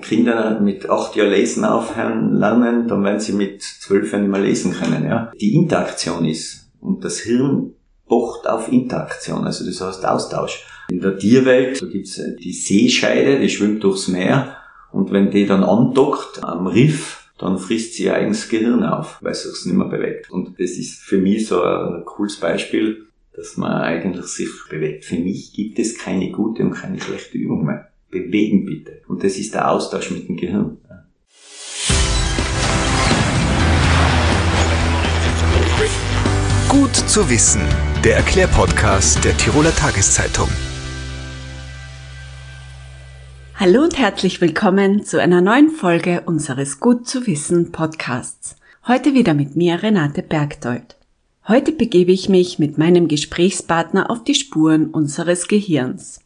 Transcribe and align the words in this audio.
Kinder 0.00 0.60
mit 0.60 0.88
acht 0.88 1.16
Jahren 1.16 1.30
lesen 1.30 1.64
aufhören 1.64 2.34
lernen, 2.34 2.88
dann 2.88 3.04
werden 3.04 3.20
sie 3.20 3.32
mit 3.32 3.62
zwölf 3.62 4.12
Jahren 4.12 4.22
nicht 4.22 4.32
mehr 4.32 4.40
lesen 4.40 4.72
können. 4.72 5.04
Ja? 5.04 5.32
Die 5.40 5.54
Interaktion 5.54 6.24
ist 6.24 6.70
und 6.80 7.04
das 7.04 7.20
Hirn 7.20 7.72
pocht 8.06 8.48
auf 8.48 8.70
Interaktion, 8.70 9.44
also 9.44 9.64
das 9.64 9.80
heißt 9.80 10.06
Austausch. 10.06 10.64
In 10.88 11.00
der 11.00 11.18
Tierwelt, 11.18 11.82
da 11.82 11.86
gibt's 11.86 12.20
die 12.40 12.52
Seescheide, 12.52 13.40
die 13.40 13.48
schwimmt 13.48 13.82
durchs 13.82 14.08
Meer 14.08 14.56
und 14.92 15.12
wenn 15.12 15.30
die 15.30 15.46
dann 15.46 15.64
andockt 15.64 16.44
am 16.44 16.66
Riff, 16.68 17.30
dann 17.38 17.58
frisst 17.58 17.94
sie 17.94 18.04
ihr 18.04 18.14
eigenes 18.14 18.48
Gehirn 18.48 18.82
auf, 18.82 19.18
weil 19.20 19.34
sie 19.34 19.48
es 19.48 19.66
nicht 19.66 19.76
mehr 19.76 19.88
bewegt. 19.88 20.30
Und 20.30 20.58
das 20.58 20.70
ist 20.70 21.00
für 21.00 21.18
mich 21.18 21.46
so 21.46 21.62
ein 21.62 22.04
cooles 22.04 22.36
Beispiel, 22.36 23.06
dass 23.34 23.56
man 23.58 23.72
eigentlich 23.72 24.24
sich 24.26 24.48
bewegt. 24.70 25.04
Für 25.04 25.18
mich 25.18 25.52
gibt 25.52 25.78
es 25.78 25.98
keine 25.98 26.30
gute 26.30 26.62
und 26.62 26.72
keine 26.72 26.98
schlechte 26.98 27.36
Übung 27.36 27.66
mehr. 27.66 27.88
Bewegen 28.10 28.64
bitte. 28.64 29.02
Und 29.08 29.24
das 29.24 29.36
ist 29.36 29.54
der 29.54 29.70
Austausch 29.70 30.10
mit 30.10 30.28
dem 30.28 30.36
Gehirn. 30.36 30.78
Gut 36.68 36.94
zu 36.94 37.28
wissen. 37.30 37.62
Der 38.04 38.16
Erklärpodcast 38.16 39.24
der 39.24 39.36
Tiroler 39.36 39.74
Tageszeitung. 39.74 40.48
Hallo 43.54 43.82
und 43.82 43.98
herzlich 43.98 44.40
willkommen 44.40 45.02
zu 45.02 45.20
einer 45.20 45.40
neuen 45.40 45.70
Folge 45.70 46.22
unseres 46.26 46.78
Gut 46.78 47.08
zu 47.08 47.26
wissen 47.26 47.72
Podcasts. 47.72 48.56
Heute 48.86 49.14
wieder 49.14 49.32
mit 49.32 49.56
mir 49.56 49.82
Renate 49.82 50.22
Bergdold. 50.22 50.96
Heute 51.48 51.72
begebe 51.72 52.12
ich 52.12 52.28
mich 52.28 52.58
mit 52.58 52.76
meinem 52.76 53.08
Gesprächspartner 53.08 54.10
auf 54.10 54.22
die 54.22 54.34
Spuren 54.34 54.90
unseres 54.90 55.48
Gehirns. 55.48 56.20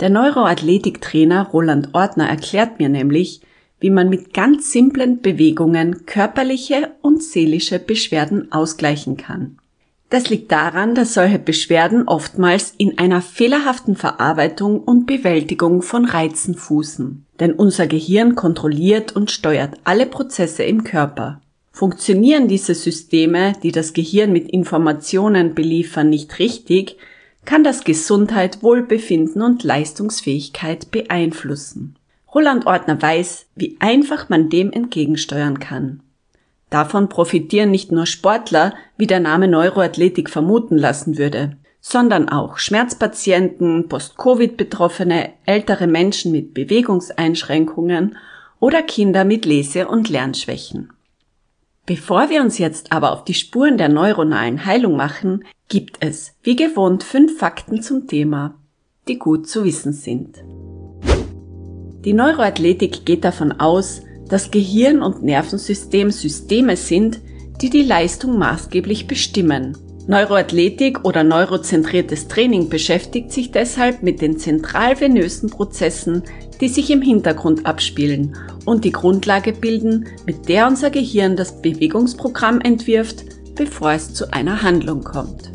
Der 0.00 0.10
Neuroathletiktrainer 0.10 1.48
Roland 1.48 1.90
Ortner 1.92 2.28
erklärt 2.28 2.78
mir 2.78 2.88
nämlich, 2.88 3.40
wie 3.80 3.90
man 3.90 4.08
mit 4.08 4.32
ganz 4.32 4.72
simplen 4.72 5.20
Bewegungen 5.20 6.06
körperliche 6.06 6.92
und 7.02 7.22
seelische 7.22 7.78
Beschwerden 7.78 8.50
ausgleichen 8.52 9.16
kann. 9.16 9.58
Das 10.08 10.28
liegt 10.28 10.52
daran, 10.52 10.94
dass 10.94 11.14
solche 11.14 11.38
Beschwerden 11.38 12.06
oftmals 12.06 12.74
in 12.76 12.98
einer 12.98 13.22
fehlerhaften 13.22 13.96
Verarbeitung 13.96 14.80
und 14.80 15.06
Bewältigung 15.06 15.80
von 15.80 16.04
Reizen 16.04 16.54
fußen. 16.54 17.24
Denn 17.40 17.54
unser 17.54 17.86
Gehirn 17.86 18.34
kontrolliert 18.34 19.16
und 19.16 19.30
steuert 19.30 19.74
alle 19.84 20.04
Prozesse 20.04 20.64
im 20.64 20.84
Körper. 20.84 21.40
Funktionieren 21.70 22.46
diese 22.46 22.74
Systeme, 22.74 23.54
die 23.62 23.72
das 23.72 23.94
Gehirn 23.94 24.32
mit 24.32 24.50
Informationen 24.50 25.54
beliefern, 25.54 26.10
nicht 26.10 26.38
richtig, 26.38 26.98
kann 27.44 27.64
das 27.64 27.84
Gesundheit, 27.84 28.62
Wohlbefinden 28.62 29.42
und 29.42 29.64
Leistungsfähigkeit 29.64 30.90
beeinflussen. 30.90 31.96
Roland 32.34 32.66
Ortner 32.66 33.00
weiß, 33.00 33.46
wie 33.56 33.76
einfach 33.80 34.28
man 34.28 34.48
dem 34.48 34.72
entgegensteuern 34.72 35.58
kann. 35.58 36.00
Davon 36.70 37.10
profitieren 37.10 37.70
nicht 37.70 37.92
nur 37.92 38.06
Sportler, 38.06 38.74
wie 38.96 39.06
der 39.06 39.20
Name 39.20 39.48
Neuroathletik 39.48 40.30
vermuten 40.30 40.78
lassen 40.78 41.18
würde, 41.18 41.56
sondern 41.82 42.28
auch 42.30 42.58
Schmerzpatienten, 42.58 43.88
Post-Covid-Betroffene, 43.88 45.32
ältere 45.44 45.86
Menschen 45.86 46.32
mit 46.32 46.54
Bewegungseinschränkungen 46.54 48.16
oder 48.60 48.82
Kinder 48.82 49.24
mit 49.24 49.44
Lese- 49.44 49.88
und 49.88 50.08
Lernschwächen. 50.08 50.91
Bevor 51.84 52.30
wir 52.30 52.42
uns 52.42 52.58
jetzt 52.58 52.92
aber 52.92 53.12
auf 53.12 53.24
die 53.24 53.34
Spuren 53.34 53.76
der 53.76 53.88
neuronalen 53.88 54.64
Heilung 54.66 54.96
machen, 54.96 55.44
gibt 55.68 55.96
es, 55.98 56.34
wie 56.44 56.54
gewohnt, 56.54 57.02
fünf 57.02 57.38
Fakten 57.38 57.82
zum 57.82 58.06
Thema, 58.06 58.54
die 59.08 59.18
gut 59.18 59.48
zu 59.48 59.64
wissen 59.64 59.92
sind. 59.92 60.44
Die 62.04 62.12
Neuroathletik 62.12 63.04
geht 63.04 63.24
davon 63.24 63.50
aus, 63.52 64.02
dass 64.28 64.52
Gehirn 64.52 65.02
und 65.02 65.24
Nervensystem 65.24 66.12
Systeme 66.12 66.76
sind, 66.76 67.20
die 67.60 67.68
die 67.68 67.82
Leistung 67.82 68.38
maßgeblich 68.38 69.08
bestimmen. 69.08 69.76
Neuroathletik 70.06 71.04
oder 71.04 71.24
neurozentriertes 71.24 72.28
Training 72.28 72.68
beschäftigt 72.68 73.32
sich 73.32 73.50
deshalb 73.50 74.04
mit 74.04 74.20
den 74.20 74.38
zentralvenösen 74.38 75.50
Prozessen, 75.50 76.22
die 76.60 76.68
sich 76.68 76.90
im 76.90 77.02
Hintergrund 77.02 77.66
abspielen 77.66 78.36
und 78.64 78.84
die 78.84 78.92
Grundlage 78.92 79.52
bilden, 79.52 80.06
mit 80.26 80.48
der 80.48 80.66
unser 80.66 80.90
Gehirn 80.90 81.36
das 81.36 81.60
Bewegungsprogramm 81.60 82.60
entwirft, 82.60 83.24
bevor 83.54 83.92
es 83.92 84.14
zu 84.14 84.32
einer 84.32 84.62
Handlung 84.62 85.02
kommt. 85.02 85.50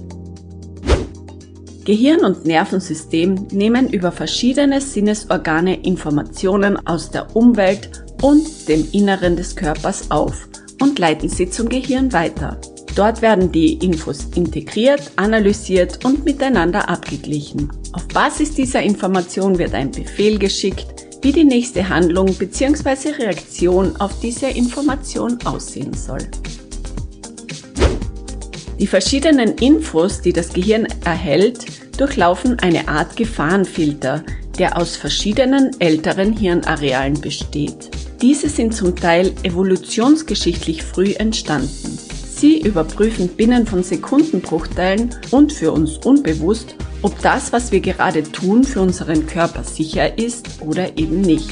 Gehirn 1.86 2.26
und 2.26 2.46
Nervensystem 2.46 3.48
nehmen 3.52 3.90
über 3.90 4.12
verschiedene 4.12 4.82
Sinnesorgane 4.82 5.84
Informationen 5.84 6.86
aus 6.86 7.12
der 7.12 7.34
Umwelt 7.34 7.90
und 8.22 8.68
dem 8.68 8.86
Inneren 8.92 9.38
des 9.38 9.56
Körpers 9.56 10.12
auf 10.12 10.50
und 10.82 11.00
leiten 11.00 11.30
sie 11.30 11.50
zum 11.50 11.70
Gehirn 11.70 12.12
weiter. 12.12 12.60
Dort 12.94 13.22
werden 13.22 13.52
die 13.52 13.74
Infos 13.76 14.28
integriert, 14.36 15.12
analysiert 15.16 16.04
und 16.04 16.26
miteinander 16.26 16.90
abgeglichen. 16.90 17.72
Auf 17.94 18.08
Basis 18.08 18.56
dieser 18.56 18.82
Information 18.82 19.58
wird 19.58 19.74
ein 19.74 19.92
Befehl 19.92 20.40
geschickt, 20.40 21.07
wie 21.22 21.32
die 21.32 21.44
nächste 21.44 21.88
Handlung 21.88 22.34
bzw. 22.34 23.10
Reaktion 23.12 23.96
auf 23.98 24.20
diese 24.20 24.48
Information 24.48 25.38
aussehen 25.46 25.94
soll. 25.94 26.20
Die 28.80 28.88
verschiedenen 28.88 29.56
Infos, 29.56 30.22
die 30.22 30.34
das 30.34 30.54
Gehirn 30.54 30.88
erhält, 31.04 31.66
durchlaufen 31.98 32.60
eine 32.60 32.88
Art 32.88 33.18
Gefahrenfilter, 33.18 34.24
der 34.60 34.78
aus 34.78 34.96
verschiedenen 34.96 35.72
älteren 35.80 36.34
Hirnarealen 36.34 37.20
besteht. 37.20 37.90
Diese 38.22 38.50
sind 38.50 38.74
zum 38.74 38.96
Teil 38.96 39.34
evolutionsgeschichtlich 39.44 40.84
früh 40.84 41.14
entstanden. 41.14 41.98
Sie 42.38 42.62
überprüfen 42.62 43.30
binnen 43.30 43.66
von 43.66 43.82
Sekundenbruchteilen 43.82 45.16
und 45.32 45.54
für 45.54 45.72
uns 45.72 45.98
unbewusst, 45.98 46.76
ob 47.08 47.22
das, 47.22 47.54
was 47.54 47.72
wir 47.72 47.80
gerade 47.80 48.22
tun, 48.22 48.66
für 48.66 48.82
unseren 48.82 49.28
Körper 49.28 49.64
sicher 49.64 50.18
ist 50.18 50.46
oder 50.60 50.98
eben 50.98 51.22
nicht. 51.22 51.50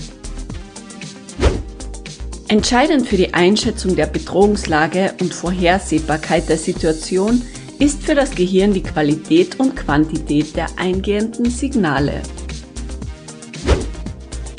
Entscheidend 2.49 3.07
für 3.07 3.15
die 3.15 3.33
Einschätzung 3.33 3.95
der 3.95 4.07
Bedrohungslage 4.07 5.13
und 5.21 5.33
Vorhersehbarkeit 5.33 6.49
der 6.49 6.57
Situation 6.57 7.41
ist 7.79 8.03
für 8.03 8.15
das 8.15 8.31
Gehirn 8.31 8.73
die 8.73 8.83
Qualität 8.83 9.57
und 9.57 9.77
Quantität 9.77 10.57
der 10.57 10.67
eingehenden 10.75 11.49
Signale. 11.49 12.21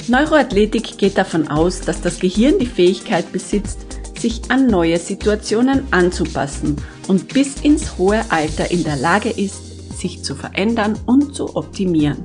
Neuroathletik 0.08 0.96
geht 0.96 1.18
davon 1.18 1.46
aus, 1.48 1.82
dass 1.82 2.00
das 2.00 2.18
Gehirn 2.20 2.58
die 2.58 2.64
Fähigkeit 2.64 3.30
besitzt, 3.32 3.80
sich 4.18 4.40
an 4.48 4.66
neue 4.66 4.98
Situationen 4.98 5.86
anzupassen 5.90 6.76
und 7.06 7.34
bis 7.34 7.60
ins 7.60 7.98
hohe 7.98 8.24
Alter 8.30 8.70
in 8.70 8.82
der 8.82 8.96
Lage 8.96 9.28
ist, 9.28 9.65
sich 9.96 10.22
zu 10.22 10.34
verändern 10.34 10.98
und 11.06 11.34
zu 11.34 11.56
optimieren. 11.56 12.22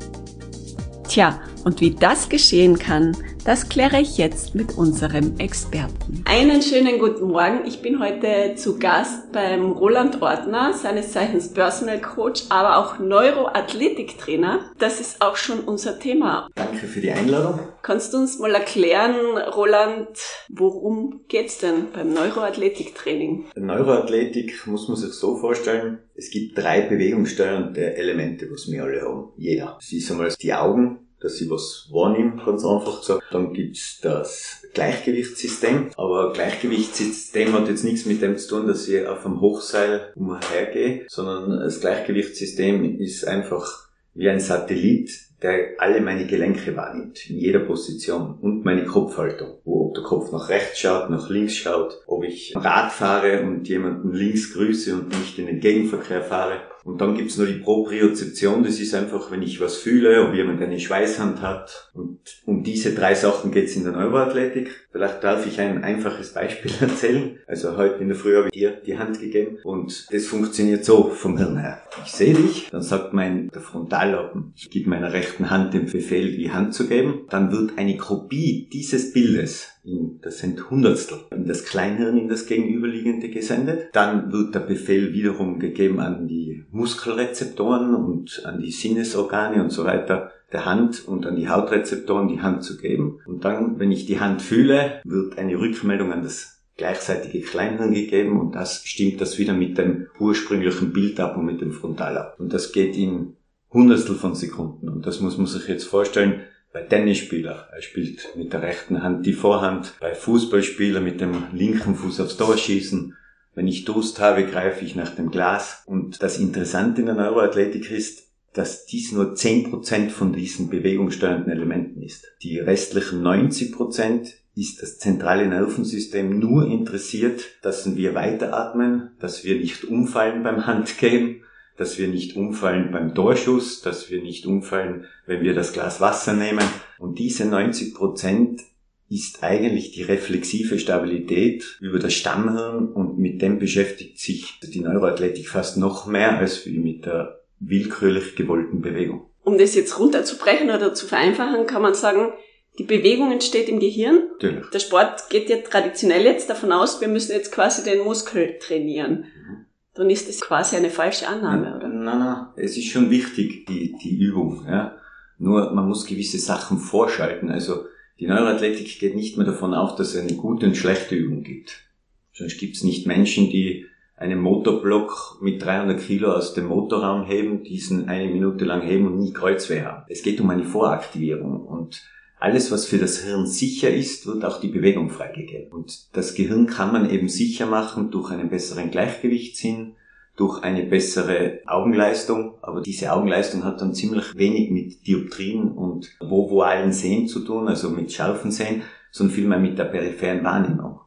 Tja, 1.08 1.40
und 1.64 1.82
wie 1.82 1.92
das 1.92 2.30
geschehen 2.30 2.78
kann, 2.78 3.16
das 3.44 3.70
kläre 3.70 4.00
ich 4.00 4.18
jetzt 4.18 4.54
mit 4.54 4.78
unserem 4.78 5.38
Experten. 5.40 6.24
Einen 6.26 6.62
schönen 6.62 7.00
guten 7.00 7.28
Morgen. 7.28 7.62
Ich 7.66 7.82
bin 7.82 8.00
heute 8.00 8.56
zu 8.56 8.78
Gast 8.78 9.32
beim 9.32 9.72
Roland 9.72 10.22
Ordner, 10.22 10.74
seines 10.74 11.12
Zeichens 11.12 11.52
Personal 11.52 12.00
Coach, 12.00 12.44
aber 12.50 12.78
auch 12.78 13.00
Neuroathletiktrainer. 13.00 14.72
Das 14.78 15.00
ist 15.00 15.22
auch 15.22 15.36
schon 15.36 15.62
unser 15.62 15.98
Thema. 16.00 16.50
Danke 16.56 16.86
für 16.86 17.02
die 17.02 17.12
Einladung. 17.12 17.60
Kannst 17.82 18.14
du 18.14 18.20
uns 18.20 18.38
mal 18.38 18.54
erklären, 18.54 19.16
Roland, 19.56 20.10
worum 20.50 21.22
geht's 21.28 21.58
denn 21.58 21.88
beim 21.94 22.14
Neuroathletiktraining? 22.14 23.46
Neuroathletik 23.56 24.68
muss 24.68 24.88
man 24.88 24.98
sich 24.98 25.14
so 25.14 25.38
vorstellen, 25.38 26.00
es 26.14 26.30
gibt 26.30 26.58
drei 26.58 26.82
bewegungssteuernde 26.82 27.96
Elemente, 27.96 28.48
was 28.52 28.70
wir 28.70 28.84
alle 28.84 29.02
haben. 29.02 29.30
Jeder. 29.38 29.78
Das 29.80 29.92
ist 29.92 30.12
einmal 30.12 30.32
die 30.40 30.54
Augen, 30.54 31.01
dass 31.22 31.40
ich 31.40 31.50
was 31.50 31.88
wahrnehme, 31.92 32.42
ganz 32.44 32.66
einfach 32.66 33.00
gesagt. 33.00 33.24
Dann 33.32 33.54
gibt's 33.54 34.00
das 34.02 34.64
Gleichgewichtssystem. 34.74 35.90
Aber 35.96 36.34
Gleichgewichtssystem 36.34 37.54
hat 37.54 37.68
jetzt 37.68 37.84
nichts 37.84 38.06
mit 38.06 38.22
dem 38.22 38.38
zu 38.38 38.50
tun, 38.50 38.68
dass 38.68 38.88
ich 38.88 39.06
auf 39.06 39.26
einem 39.26 39.42
Hochseil 39.42 40.12
umhergehe, 40.16 41.06
sondern 41.08 41.60
das 41.60 41.80
Gleichgewichtssystem 41.80 43.00
ist 43.00 43.28
einfach 43.28 43.90
wie 44.14 44.30
ein 44.30 44.40
Satellit, 44.40 45.12
der 45.42 45.76
alle 45.80 46.02
meine 46.02 46.28
Gelenke 46.28 46.76
wahrnimmt, 46.76 47.30
in 47.30 47.38
jeder 47.38 47.60
Position 47.60 48.38
und 48.42 48.66
meine 48.66 48.86
Kopfhaltung, 48.86 49.60
wo 49.64 49.88
ob 49.88 49.96
der 49.96 50.04
Kopf 50.04 50.32
nach 50.32 50.50
rechts 50.50 50.80
schaut, 50.80 51.10
nach 51.10 51.30
links 51.30 51.56
schaut, 51.56 52.02
ob 52.08 52.24
ich 52.24 52.54
Rad 52.56 52.92
fahre 52.92 53.42
und 53.42 53.68
jemanden 53.68 54.14
links 54.14 54.54
grüße 54.54 54.94
und 54.94 55.10
nicht 55.10 55.38
in 55.40 55.48
den 55.48 55.60
Gegenverkehr 55.60 56.22
fahre 56.22 56.62
Und 56.84 57.00
dann 57.00 57.16
gibt's 57.16 57.38
noch 57.38 57.46
die 57.46 57.60
Propriozeption, 57.60 58.64
das 58.64 58.80
ist 58.80 58.96
einfach, 58.96 59.30
wenn 59.32 59.44
ich 59.44 59.62
was 59.62 59.78
fühle, 59.78 60.28
ob 60.28 60.34
jemand 60.34 60.62
eine 60.62 60.80
Schweißhand 60.80 61.42
hat. 61.42 61.92
Und 61.94 62.20
um 62.46 62.64
diese 62.64 62.96
drei 62.96 63.14
Sachen 63.14 63.52
geht's 63.52 63.76
in 63.76 63.84
der 63.84 63.94
Neuroathletik. 63.94 64.88
Vielleicht 64.92 65.24
darf 65.24 65.46
ich 65.46 65.60
ein 65.60 65.84
einfaches 65.84 66.34
Beispiel 66.34 66.72
erzählen. 66.82 67.38
Also 67.48 67.78
heute 67.78 68.02
in 68.02 68.08
der 68.08 68.18
Früh 68.18 68.36
habe 68.36 68.48
ich 68.48 68.54
dir 68.54 68.82
die 68.86 68.98
Hand 68.98 69.20
gegeben 69.20 69.58
und 69.64 70.08
das 70.12 70.26
funktioniert 70.26 70.84
so 70.84 71.10
vom 71.10 71.38
Hirn 71.38 71.58
her. 71.58 71.82
Ich 72.06 72.12
sehe 72.12 72.34
dich, 72.34 72.70
dann 72.72 72.82
sagt 72.82 73.14
mein 73.14 73.50
der 73.50 73.62
Frontallappen, 73.62 74.54
ich 74.56 74.70
gebe 74.70 74.90
meiner 74.90 75.14
rechten 75.14 75.50
Hand 75.50 75.74
den 75.74 75.86
Befehl, 75.86 76.36
die 76.36 76.52
Hand 76.52 76.74
zu 76.74 76.88
geben. 76.88 77.26
Dann 77.30 77.52
wird 77.52 77.78
eine 77.78 77.98
Kopie 77.98 78.70
dieses 78.72 79.14
Bildes 79.14 79.68
in, 79.84 80.20
das 80.22 80.40
sind 80.40 80.70
Hundertstel, 80.70 81.20
in 81.32 81.48
das 81.48 81.66
Kleinhirn, 81.66 82.18
in 82.18 82.28
das 82.28 82.46
gegenüberliegende 82.46 83.30
gesendet. 83.30 83.90
Dann 83.94 84.32
wird 84.32 84.54
der 84.54 84.60
Befehl 84.62 85.14
wiederum 85.14 85.60
gegeben 85.60 86.00
an 86.00 86.28
die 86.28 86.66
Muskelrezeptoren 86.72 87.96
und 87.96 88.44
an 88.46 88.62
die 88.62 88.72
Sinnesorgane 88.72 89.62
und 89.62 89.72
so 89.72 89.86
weiter 89.86 90.32
der 90.52 90.66
Hand 90.66 91.08
und 91.08 91.26
an 91.26 91.36
die 91.36 91.50
Hautrezeptoren 91.50 92.28
die 92.28 92.42
Hand 92.42 92.64
zu 92.64 92.78
geben. 92.78 93.20
Und 93.26 93.46
dann, 93.46 93.80
wenn 93.80 93.92
ich 93.92 94.06
die 94.06 94.20
Hand 94.20 94.42
fühle, 94.42 95.02
wird 95.04 95.38
eine 95.38 95.58
Rückmeldung 95.58 96.12
an 96.12 96.24
das 96.24 96.62
gleichzeitige 96.78 97.42
Kleinhirn 97.42 97.94
gegeben 97.94 98.40
und 98.40 98.56
das 98.56 98.84
stimmt 98.86 99.22
das 99.22 99.38
wieder 99.38 99.54
mit 99.54 99.78
dem 99.78 100.08
ursprünglichen 100.20 100.94
Bild 100.94 101.20
ab 101.20 101.38
und 101.38 101.46
mit 101.46 101.62
dem 101.62 101.72
Frontal 101.72 102.18
ab. 102.18 102.36
Und 102.40 102.54
das 102.54 102.72
geht 102.72 102.98
in 102.98 103.36
Hundertstel 103.72 104.16
von 104.16 104.36
Sekunden. 104.36 104.90
Und 104.90 105.06
das 105.06 105.22
muss 105.22 105.38
man 105.38 105.48
sich 105.48 105.68
jetzt 105.68 105.86
vorstellen, 105.86 106.42
bei 106.74 106.82
Tennisspieler, 106.84 107.68
er 107.72 107.82
spielt 107.82 108.36
mit 108.36 108.54
der 108.54 108.62
rechten 108.62 109.04
Hand 109.04 109.26
die 109.26 109.34
Vorhand, 109.34 109.94
bei 110.00 110.16
Fußballspieler 110.16 111.02
mit 111.02 111.20
dem 111.20 111.44
linken 111.54 111.96
Fuß 111.96 112.22
aufs 112.22 112.38
Tor 112.38 112.58
schießen. 112.58 113.16
Wenn 113.54 113.68
ich 113.68 113.84
Durst 113.84 114.20
habe, 114.20 114.46
greife 114.46 114.86
ich 114.86 114.96
nach 114.96 115.14
dem 115.14 115.32
Glas. 115.32 115.84
Und 115.86 116.24
das 116.24 116.40
Interessante 116.40 117.02
in 117.02 117.08
der 117.08 117.16
Neuroathletik 117.16 117.92
ist, 117.92 118.30
dass 118.54 118.86
dies 118.86 119.12
nur 119.12 119.34
10% 119.34 120.10
von 120.10 120.34
diesen 120.34 120.70
bewegungssteuernden 120.70 121.52
Elementen 121.52 122.02
ist. 122.02 122.28
Die 122.44 122.60
restlichen 122.60 123.22
90% 123.22 124.34
ist 124.56 124.82
das 124.82 124.98
zentrale 124.98 125.48
Nervensystem 125.48 126.38
nur 126.40 126.68
interessiert, 126.68 127.44
dass 127.62 127.96
wir 127.96 128.16
weiteratmen, 128.16 129.12
dass 129.20 129.44
wir 129.44 129.56
nicht 129.56 129.86
umfallen 129.86 130.44
beim 130.44 130.66
Handgeben, 130.66 131.44
dass 131.82 131.98
wir 131.98 132.08
nicht 132.08 132.36
umfallen 132.36 132.92
beim 132.92 133.16
Torschuss, 133.16 133.82
dass 133.82 134.12
wir 134.12 134.22
nicht 134.22 134.46
umfallen, 134.46 135.08
wenn 135.26 135.42
wir 135.42 135.56
das 135.56 135.74
Glas 135.74 136.00
Wasser 136.00 136.34
nehmen. 136.34 136.64
Und 137.00 137.18
diese 137.18 137.46
90 137.46 137.96
Prozent 137.96 138.62
ist 139.10 139.42
eigentlich 139.42 139.92
die 139.92 140.04
reflexive 140.04 140.78
Stabilität 140.78 141.80
über 141.82 141.98
das 141.98 142.14
Stammhirn 142.14 142.90
und 142.90 143.18
mit 143.18 143.42
dem 143.42 143.58
beschäftigt 143.58 144.20
sich 144.20 144.60
die 144.62 144.80
Neuroathletik 144.80 145.50
fast 145.50 145.78
noch 145.78 146.06
mehr 146.06 146.38
als 146.38 146.68
wie 146.68 146.78
mit 146.78 147.08
der 147.08 147.42
willkürlich 147.60 148.36
gewollten 148.36 148.82
Bewegung. 148.82 149.26
Um 149.44 149.58
das 149.58 149.74
jetzt 149.74 149.98
runterzubrechen 149.98 150.70
oder 150.70 150.94
zu 150.94 151.08
vereinfachen, 151.08 151.66
kann 151.66 151.82
man 151.82 151.96
sagen, 151.96 152.32
die 152.78 152.84
Bewegung 152.84 153.32
entsteht 153.32 153.70
im 153.70 153.80
Gehirn. 153.80 154.28
Natürlich. 154.34 154.70
Der 154.70 154.80
Sport 154.80 155.32
geht 155.32 155.50
ja 155.50 155.58
traditionell 155.58 156.26
jetzt 156.26 156.48
davon 156.48 156.72
aus, 156.72 157.02
wir 157.02 157.08
müssen 157.08 157.32
jetzt 157.32 157.52
quasi 157.52 157.84
den 157.84 158.04
Muskel 158.04 158.60
trainieren. 158.60 159.26
Mhm. 159.36 159.66
Dann 159.94 160.10
ist 160.10 160.30
das 160.30 160.40
quasi 160.40 160.76
eine 160.76 160.90
falsche 160.90 161.28
Annahme, 161.28 161.76
oder? 161.76 161.88
Nein, 161.88 162.20
nein, 162.20 162.48
es 162.56 162.78
ist 162.78 162.88
schon 162.88 163.10
wichtig, 163.10 163.66
die, 163.66 163.96
die 164.02 164.18
Übung. 164.18 164.66
Ja. 164.66 164.96
Nur 165.38 165.74
man 165.74 165.88
muss 165.88 166.06
gewisse 166.06 166.40
Sachen 166.40 166.78
vorschalten. 166.78 167.50
Also 167.50 167.86
die 168.20 168.28
Neuroathletik 168.28 169.00
geht 169.00 169.16
nicht 169.16 169.38
mehr 169.38 169.46
davon 169.46 169.74
aus, 169.74 169.96
dass 169.96 170.14
es 170.14 170.22
eine 170.22 170.38
gute 170.38 170.68
und 170.68 170.78
schlechte 170.78 171.16
Übung 171.16 171.44
gibt. 171.44 171.84
Sonst 172.32 172.58
gibt 172.60 172.78
es 172.78 172.84
nicht 172.84 173.08
Menschen, 173.08 173.50
die 173.50 173.86
einen 174.16 174.40
Motorblock 174.40 175.40
mit 175.42 175.62
300 175.64 176.00
Kilo 176.00 176.32
aus 176.32 176.54
dem 176.54 176.68
Motorraum 176.68 177.26
heben, 177.26 177.64
diesen 177.64 178.08
eine 178.08 178.32
Minute 178.32 178.66
lang 178.66 178.82
heben 178.82 179.08
und 179.08 179.18
nie 179.18 179.34
Kreuzweh 179.34 179.82
haben. 179.82 180.06
Es 180.08 180.22
geht 180.22 180.40
um 180.40 180.50
eine 180.52 180.64
Voraktivierung 180.64 181.66
und 181.66 182.02
alles, 182.42 182.72
was 182.72 182.88
für 182.88 182.98
das 182.98 183.20
Hirn 183.20 183.46
sicher 183.46 183.94
ist, 183.94 184.26
wird 184.26 184.44
auch 184.44 184.60
die 184.60 184.70
Bewegung 184.70 185.12
freigegeben. 185.12 185.72
Und 185.72 186.16
das 186.16 186.34
Gehirn 186.34 186.66
kann 186.66 186.92
man 186.92 187.08
eben 187.12 187.30
sicher 187.30 187.68
machen 187.68 188.10
durch 188.10 188.32
einen 188.32 188.50
besseren 188.50 188.90
Gleichgewichtssinn, 188.90 189.94
durch 190.36 190.64
eine 190.64 190.84
bessere 190.84 191.60
Augenleistung, 191.68 192.56
aber 192.64 192.82
diese 192.82 193.14
Augenleistung 193.14 193.64
hat 193.64 193.80
dann 193.80 193.94
ziemlich 193.94 194.36
wenig 194.36 194.72
mit 194.72 195.06
Dioptrien 195.06 195.72
und 195.72 196.10
vovualen 196.20 196.94
Sehen 196.94 197.28
zu 197.28 197.42
tun, 197.42 197.68
also 197.68 197.92
mit 197.92 198.12
scharfen 198.12 198.50
Sehen, 198.50 198.82
sondern 199.12 199.36
vielmehr 199.36 199.60
mit 199.60 199.78
der 199.78 199.86
peripheren 199.86 200.44
Wahrnehmung. 200.44 201.00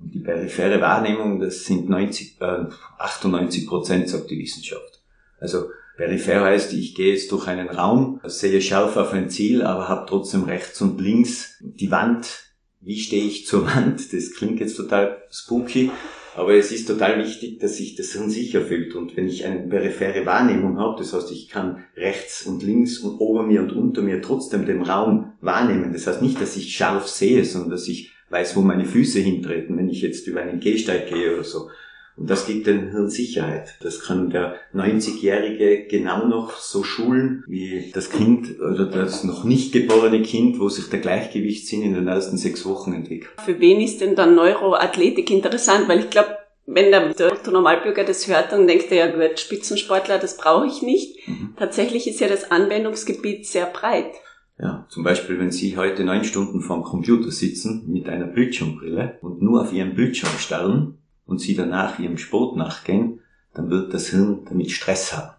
Und 0.00 0.12
die 0.12 0.18
periphere 0.18 0.80
Wahrnehmung, 0.80 1.38
das 1.38 1.64
sind 1.64 1.88
90, 1.88 2.40
äh, 2.40 2.64
98 2.98 3.68
Prozent, 3.68 4.08
sagt 4.08 4.30
die 4.30 4.38
Wissenschaft. 4.40 5.00
Also 5.38 5.66
peripher 5.96 6.42
heißt, 6.42 6.72
ich 6.72 6.94
gehe 6.94 7.12
jetzt 7.12 7.30
durch 7.32 7.46
einen 7.46 7.68
Raum, 7.68 8.20
sehe 8.24 8.60
scharf 8.60 8.96
auf 8.96 9.12
ein 9.12 9.30
Ziel, 9.30 9.62
aber 9.62 9.88
habe 9.88 10.06
trotzdem 10.08 10.44
rechts 10.44 10.80
und 10.80 11.00
links 11.00 11.58
die 11.60 11.90
Wand. 11.90 12.44
Wie 12.80 12.98
stehe 12.98 13.24
ich 13.24 13.46
zur 13.46 13.66
Wand? 13.74 14.12
Das 14.12 14.32
klingt 14.32 14.60
jetzt 14.60 14.76
total 14.76 15.22
spooky, 15.30 15.90
aber 16.34 16.54
es 16.54 16.72
ist 16.72 16.88
total 16.88 17.18
wichtig, 17.22 17.58
dass 17.60 17.76
sich 17.76 17.94
das 17.94 18.12
Hirn 18.12 18.30
sicher 18.30 18.62
fühlt. 18.62 18.94
Und 18.94 19.16
wenn 19.16 19.28
ich 19.28 19.44
eine 19.44 19.60
periphere 19.68 20.24
Wahrnehmung 20.24 20.78
habe, 20.78 20.98
das 20.98 21.12
heißt, 21.12 21.30
ich 21.30 21.48
kann 21.48 21.84
rechts 21.96 22.46
und 22.46 22.62
links 22.62 22.98
und 22.98 23.18
ober 23.18 23.42
mir 23.42 23.60
und 23.62 23.72
unter 23.72 24.02
mir 24.02 24.22
trotzdem 24.22 24.64
den 24.64 24.82
Raum 24.82 25.32
wahrnehmen. 25.40 25.92
Das 25.92 26.06
heißt 26.06 26.22
nicht, 26.22 26.40
dass 26.40 26.56
ich 26.56 26.74
scharf 26.74 27.06
sehe, 27.06 27.44
sondern 27.44 27.70
dass 27.70 27.86
ich 27.86 28.12
weiß, 28.30 28.56
wo 28.56 28.62
meine 28.62 28.86
Füße 28.86 29.20
hintreten, 29.20 29.76
wenn 29.76 29.90
ich 29.90 30.00
jetzt 30.00 30.26
über 30.26 30.40
einen 30.40 30.60
Gehsteig 30.60 31.08
gehe 31.08 31.34
oder 31.34 31.44
so. 31.44 31.68
Und 32.16 32.28
das 32.28 32.46
gibt 32.46 32.66
den 32.66 32.90
Hirn 32.90 33.08
Sicherheit. 33.08 33.74
Das 33.80 34.00
kann 34.02 34.30
der 34.30 34.56
90-Jährige 34.74 35.86
genau 35.86 36.26
noch 36.26 36.58
so 36.58 36.82
schulen 36.82 37.42
wie 37.46 37.90
das 37.94 38.10
Kind 38.10 38.60
oder 38.60 38.84
das 38.84 39.24
noch 39.24 39.44
nicht 39.44 39.72
geborene 39.72 40.22
Kind, 40.22 40.60
wo 40.60 40.68
sich 40.68 40.90
der 40.90 41.00
Gleichgewichtssinn 41.00 41.82
in 41.82 41.94
den 41.94 42.08
ersten 42.08 42.36
sechs 42.36 42.66
Wochen 42.66 42.92
entwickelt. 42.92 43.32
Für 43.44 43.58
wen 43.60 43.80
ist 43.80 44.00
denn 44.00 44.14
dann 44.14 44.34
Neuroathletik 44.34 45.30
interessant? 45.30 45.88
Weil 45.88 46.00
ich 46.00 46.10
glaube, 46.10 46.36
wenn 46.66 46.90
der, 46.90 47.14
der 47.14 47.32
Normalbürger 47.50 48.04
das 48.04 48.28
hört, 48.28 48.52
dann 48.52 48.66
denkt 48.66 48.92
er 48.92 49.06
ja, 49.06 49.28
gut, 49.28 49.40
Spitzensportler, 49.40 50.18
das 50.18 50.36
brauche 50.36 50.66
ich 50.66 50.82
nicht. 50.82 51.26
Mhm. 51.26 51.54
Tatsächlich 51.58 52.06
ist 52.06 52.20
ja 52.20 52.28
das 52.28 52.50
Anwendungsgebiet 52.50 53.46
sehr 53.46 53.66
breit. 53.66 54.12
Ja, 54.58 54.86
zum 54.90 55.02
Beispiel, 55.02 55.40
wenn 55.40 55.50
Sie 55.50 55.76
heute 55.76 56.04
neun 56.04 56.24
Stunden 56.24 56.60
vorm 56.60 56.84
Computer 56.84 57.30
sitzen 57.30 57.90
mit 57.90 58.08
einer 58.08 58.26
Bildschirmbrille 58.26 59.18
und 59.22 59.42
nur 59.42 59.62
auf 59.62 59.72
Ihren 59.72 59.94
Bildschirm 59.94 60.30
starren 60.38 60.98
und 61.32 61.38
Sie 61.38 61.56
danach 61.56 61.98
Ihrem 61.98 62.18
Sport 62.18 62.56
nachgehen, 62.56 63.20
dann 63.54 63.70
wird 63.70 63.94
das 63.94 64.08
Hirn 64.08 64.44
damit 64.44 64.70
Stress 64.70 65.16
haben. 65.16 65.32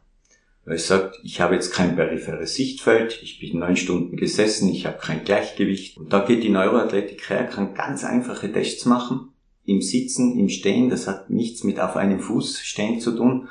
Weil 0.66 0.76
es 0.76 0.88
sagt, 0.88 1.20
ich 1.24 1.40
habe 1.40 1.54
jetzt 1.54 1.72
kein 1.72 1.96
peripheres 1.96 2.56
Sichtfeld, 2.56 3.20
ich 3.22 3.40
bin 3.40 3.60
neun 3.60 3.76
Stunden 3.76 4.18
gesessen, 4.18 4.70
ich 4.70 4.88
habe 4.88 4.98
kein 4.98 5.24
Gleichgewicht. 5.24 5.98
Und 5.98 6.12
da 6.12 6.26
geht 6.26 6.44
die 6.44 6.50
Neuroathletik 6.50 7.30
her, 7.30 7.44
kann 7.46 7.76
ganz 7.76 8.04
einfache 8.04 8.52
Tests 8.52 8.86
machen. 8.86 9.30
Im 9.66 9.84
Sitzen, 9.84 10.40
im 10.40 10.50
Stehen, 10.50 10.90
das 10.90 11.08
hat 11.08 11.30
nichts 11.30 11.64
mit 11.64 11.80
auf 11.80 11.96
einem 11.96 12.20
Fuß 12.20 12.62
stehen 12.62 13.00
zu 13.00 13.16
tun, 13.16 13.50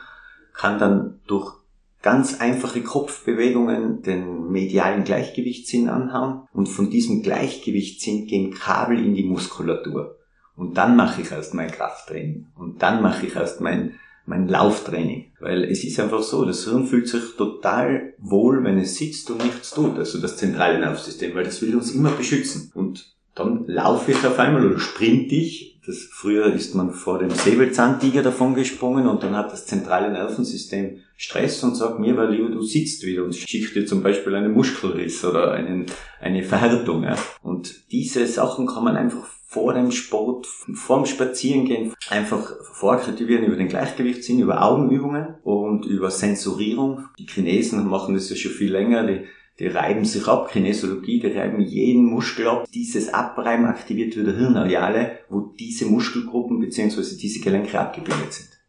kann 0.53 0.81
dann 0.81 1.21
durch 1.29 1.55
ganz 2.03 2.41
einfache 2.41 2.83
Kopfbewegungen 2.83 4.03
den 4.03 4.51
medialen 4.51 5.05
Gleichgewichtssinn 5.05 5.89
anhauen 5.89 6.49
und 6.53 6.69
von 6.69 6.91
diesem 6.91 7.23
Gleichgewichtssinn 7.23 8.27
gehen 8.27 8.53
Kabel 8.53 8.99
in 8.99 9.15
die 9.15 9.23
Muskulatur. 9.23 10.17
Und 10.63 10.79
dann 10.79 10.95
mache 10.95 11.23
ich 11.23 11.33
erst 11.33 11.55
mein 11.55 11.73
Krafttraining. 11.73 12.47
Und 12.55 12.83
dann 12.83 13.03
mache 13.03 13.27
ich 13.27 13.35
erst 13.35 13.61
mein, 13.61 13.95
mein 14.27 14.47
Lauftraining. 14.47 15.33
Weil 15.41 15.65
es 15.65 15.83
ist 15.83 15.99
einfach 15.99 16.23
so, 16.23 16.45
das 16.45 16.63
Hirn 16.63 16.87
fühlt 16.87 17.09
sich 17.09 17.35
total 17.37 18.15
wohl, 18.19 18.63
wenn 18.63 18.79
es 18.79 18.95
sitzt 18.95 19.29
und 19.33 19.43
nichts 19.43 19.73
tut. 19.73 19.99
Also 19.99 20.21
das 20.21 20.37
zentrale 20.37 20.79
Nervensystem, 20.79 21.35
weil 21.35 21.43
das 21.43 21.61
will 21.63 21.75
uns 21.75 21.91
immer 21.91 22.11
beschützen. 22.11 22.71
Und 22.77 23.13
dann 23.35 23.65
laufe 23.67 24.13
ich 24.13 24.25
auf 24.25 24.39
einmal 24.39 24.65
oder 24.65 24.79
sprinte 24.79 25.35
ich. 25.35 25.81
Das, 25.85 25.99
früher 26.13 26.47
ist 26.53 26.77
man 26.77 26.93
vor 26.93 27.19
dem 27.19 27.31
Säbelzahntiger 27.31 28.23
davon 28.23 28.55
gesprungen 28.55 29.09
und 29.09 29.25
dann 29.25 29.35
hat 29.35 29.51
das 29.51 29.67
zentrale 29.67 30.13
Nervensystem 30.13 31.01
Stress 31.17 31.65
und 31.65 31.75
sagt 31.75 31.99
mir, 31.99 32.17
weil 32.17 32.31
lieber 32.31 32.51
du 32.51 32.63
sitzt 32.63 33.05
wieder 33.05 33.25
und 33.25 33.35
schickt 33.35 33.75
dir 33.75 33.85
zum 33.85 34.01
Beispiel 34.01 34.37
einen 34.37 34.53
Muskelriss 34.53 35.25
oder 35.25 35.51
einen, 35.51 35.87
eine 36.21 36.45
Verhärtung. 36.45 37.03
Ja. 37.03 37.17
Und 37.43 37.91
diese 37.91 38.29
Sachen 38.29 38.69
kann 38.69 38.85
man 38.85 38.97
einfach 38.97 39.27
vor 39.53 39.75
dem 39.75 39.91
Sport, 39.91 40.47
vor 40.47 40.97
dem 40.97 41.07
Spazierengehen 41.07 41.93
einfach 42.09 42.55
vorkultivieren 42.73 43.45
über 43.45 43.57
den 43.57 43.69
Gleichgewichtssinn, 43.69 44.41
über 44.41 44.63
Augenübungen 44.63 45.35
und 45.45 45.85
über 45.85 46.11
Sensorierung. 46.11 47.09
Die 47.19 47.27
Chinesen 47.27 47.87
machen 47.87 48.15
das 48.15 48.31
ja 48.31 48.37
schon 48.37 48.53
viel 48.53 48.73
länger, 48.73 49.07
die 49.07 49.27
die 49.59 49.67
reiben 49.67 50.07
sich 50.07 50.27
ab, 50.27 50.51
Kinesiologie, 50.51 51.21
die 51.21 51.27
reiben 51.27 51.61
jeden 51.61 52.07
Muskel 52.07 52.49
ab. 52.49 52.67
Dieses 52.73 53.13
Abreiben 53.13 53.67
aktiviert 53.67 54.17
wieder 54.17 54.33
Hirnareale, 54.33 55.19
wo 55.29 55.41
diese 55.41 55.85
Muskelgruppen 55.85 56.59
bzw. 56.59 57.03
diese 57.21 57.41
Gelenke 57.41 57.79
abgebildet 57.79 58.33
sind. 58.33 58.62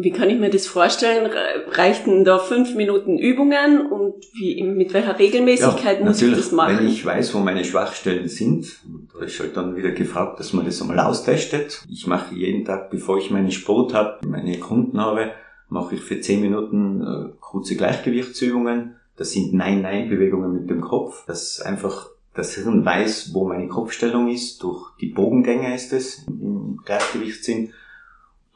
Wie 0.00 0.12
kann 0.12 0.30
ich 0.30 0.38
mir 0.38 0.50
das 0.50 0.66
vorstellen? 0.66 1.28
Reichten 1.72 2.24
da 2.24 2.38
fünf 2.38 2.74
Minuten 2.74 3.18
Übungen 3.18 3.90
und 3.90 4.14
wie, 4.34 4.62
mit 4.62 4.94
welcher 4.94 5.18
Regelmäßigkeit 5.18 5.98
ja, 5.98 6.04
muss 6.04 6.22
ich 6.22 6.34
das 6.34 6.52
machen? 6.52 6.78
Wenn 6.78 6.86
ich 6.88 7.04
weiß, 7.04 7.34
wo 7.34 7.38
meine 7.38 7.64
Schwachstellen 7.64 8.28
sind, 8.28 8.78
da 9.12 9.24
ist 9.24 9.40
halt 9.40 9.56
dann 9.56 9.76
wieder 9.76 9.90
gefragt, 9.90 10.38
dass 10.38 10.52
man 10.52 10.64
das 10.64 10.80
einmal 10.80 11.00
austestet. 11.00 11.84
Ich 11.90 12.06
mache 12.06 12.34
jeden 12.34 12.64
Tag, 12.64 12.90
bevor 12.90 13.18
ich 13.18 13.30
meinen 13.30 13.50
Sport 13.50 13.92
habe, 13.92 14.26
meine 14.26 14.58
Kunden 14.58 15.00
habe, 15.00 15.32
mache 15.68 15.96
ich 15.96 16.00
für 16.00 16.20
10 16.20 16.40
Minuten 16.40 17.02
äh, 17.02 17.32
kurze 17.40 17.76
Gleichgewichtsübungen. 17.76 18.94
Das 19.16 19.32
sind 19.32 19.52
Nein-Nein-Bewegungen 19.52 20.52
mit 20.52 20.70
dem 20.70 20.80
Kopf. 20.80 21.24
Das 21.26 21.60
einfach 21.60 22.08
das 22.34 22.54
Hirn 22.54 22.84
weiß, 22.84 23.34
wo 23.34 23.48
meine 23.48 23.66
Kopfstellung 23.66 24.28
ist. 24.28 24.62
Durch 24.62 24.92
die 25.00 25.08
Bogengänge 25.08 25.74
ist 25.74 25.92
es 25.92 26.24
im 26.28 26.78
Gleichgewichtssinn. 26.84 27.72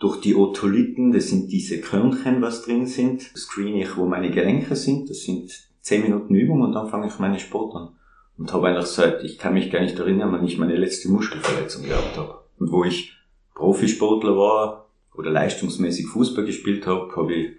Durch 0.02 0.20
die 0.20 0.34
Otoliten, 0.34 1.12
das 1.12 1.28
sind 1.28 1.52
diese 1.52 1.80
Körnchen, 1.80 2.42
was 2.42 2.62
drin 2.62 2.88
sind, 2.88 3.22
screen 3.36 3.76
ich, 3.76 3.96
wo 3.96 4.04
meine 4.04 4.32
Gelenke 4.32 4.74
sind. 4.74 5.08
Das 5.08 5.22
sind 5.22 5.52
10 5.82 6.02
Minuten 6.02 6.34
Übung 6.34 6.62
und 6.62 6.72
dann 6.72 6.88
fange 6.88 7.06
ich 7.06 7.20
meinen 7.20 7.38
Sport 7.38 7.76
an. 7.76 7.88
Und 8.36 8.52
habe 8.52 8.66
eigentlich 8.66 8.86
seit, 8.86 9.22
ich 9.22 9.38
kann 9.38 9.54
mich 9.54 9.70
gar 9.70 9.80
nicht 9.80 9.96
erinnern, 10.00 10.32
wann 10.32 10.44
ich 10.44 10.58
meine 10.58 10.74
letzte 10.74 11.08
Muskelverletzung 11.08 11.84
gehabt 11.84 12.16
habe. 12.16 12.40
Und 12.58 12.72
wo 12.72 12.82
ich 12.82 13.16
Profisportler 13.54 14.36
war 14.36 14.88
oder 15.14 15.30
leistungsmäßig 15.30 16.08
Fußball 16.08 16.46
gespielt 16.46 16.84
habe, 16.84 17.14
habe 17.14 17.32
ich 17.32 17.50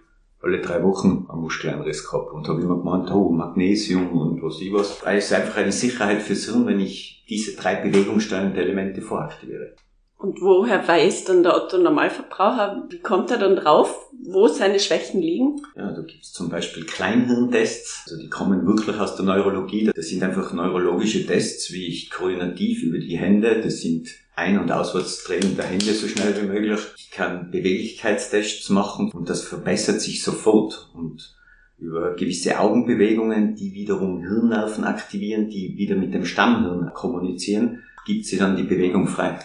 alle 0.42 0.60
drei 0.60 0.84
Wochen 0.84 1.26
einen 1.30 1.40
Muskeleinriss 1.40 2.06
gehabt 2.06 2.34
und 2.34 2.46
habe 2.50 2.62
immer 2.62 2.76
gemeint, 2.76 3.10
oh, 3.10 3.30
Magnesium 3.30 4.12
und 4.12 4.44
was 4.44 4.60
ich 4.60 4.74
was. 4.74 5.02
Weil 5.06 5.20
es 5.20 5.28
ist 5.28 5.34
einfach 5.34 5.56
eine 5.56 5.72
Sicherheit 5.72 6.22
fürs 6.22 6.44
Hirn, 6.44 6.68
wenn 6.68 6.82
ich 6.82 7.24
diese 7.30 7.56
drei 7.56 7.76
bewegungssteuernden 7.76 8.58
Elemente 8.58 9.02
voraktiviere. 9.02 9.76
Und 10.24 10.40
woher 10.40 10.88
weiß 10.88 11.26
dann 11.26 11.44
der 11.44 11.54
Otto 11.54 11.78
Normalverbraucher, 11.78 12.88
wie 12.90 13.00
kommt 13.00 13.30
er 13.30 13.38
dann 13.38 13.58
drauf, 13.58 14.10
wo 14.24 14.48
seine 14.48 14.80
Schwächen 14.80 15.20
liegen? 15.20 15.62
Ja, 15.76 15.92
da 15.92 16.02
gibt's 16.02 16.32
zum 16.32 16.48
Beispiel 16.48 16.86
Kleinhirntests, 16.86 18.06
also 18.06 18.22
die 18.22 18.30
kommen 18.30 18.66
wirklich 18.66 18.98
aus 18.98 19.18
der 19.18 19.26
Neurologie. 19.26 19.92
Das 19.94 20.08
sind 20.08 20.24
einfach 20.24 20.54
neurologische 20.54 21.28
Tests, 21.28 21.74
wie 21.74 21.88
ich 21.88 22.10
koordinativ 22.10 22.84
über 22.84 23.00
die 23.00 23.18
Hände, 23.18 23.60
das 23.62 23.82
sind 23.82 24.12
ein- 24.38 24.60
und 24.60 24.72
Auswärtstraining 24.72 25.58
der 25.58 25.66
Hände 25.66 25.94
so 25.94 26.08
schnell 26.08 26.42
wie 26.42 26.48
möglich. 26.48 26.80
Ich 26.96 27.12
kann 27.12 27.52
Beweglichkeitstests 27.52 28.70
machen 28.70 29.12
und 29.12 29.30
das 29.30 29.44
verbessert 29.44 30.00
sich 30.00 30.24
sofort. 30.24 30.90
Und 30.96 31.36
über 31.78 32.16
gewisse 32.16 32.62
Augenbewegungen, 32.62 33.56
die 33.56 33.74
wiederum 33.74 34.22
Hirnnerven 34.22 34.86
aktivieren, 34.86 35.50
die 35.50 35.76
wieder 35.76 35.98
mit 35.98 36.14
dem 36.14 36.24
Stammhirn 36.24 36.92
kommunizieren, 36.94 37.84
gibt 38.06 38.26
sie 38.26 38.38
dann 38.38 38.56
die 38.56 38.64
Bewegung 38.64 39.10
frei. 39.10 39.40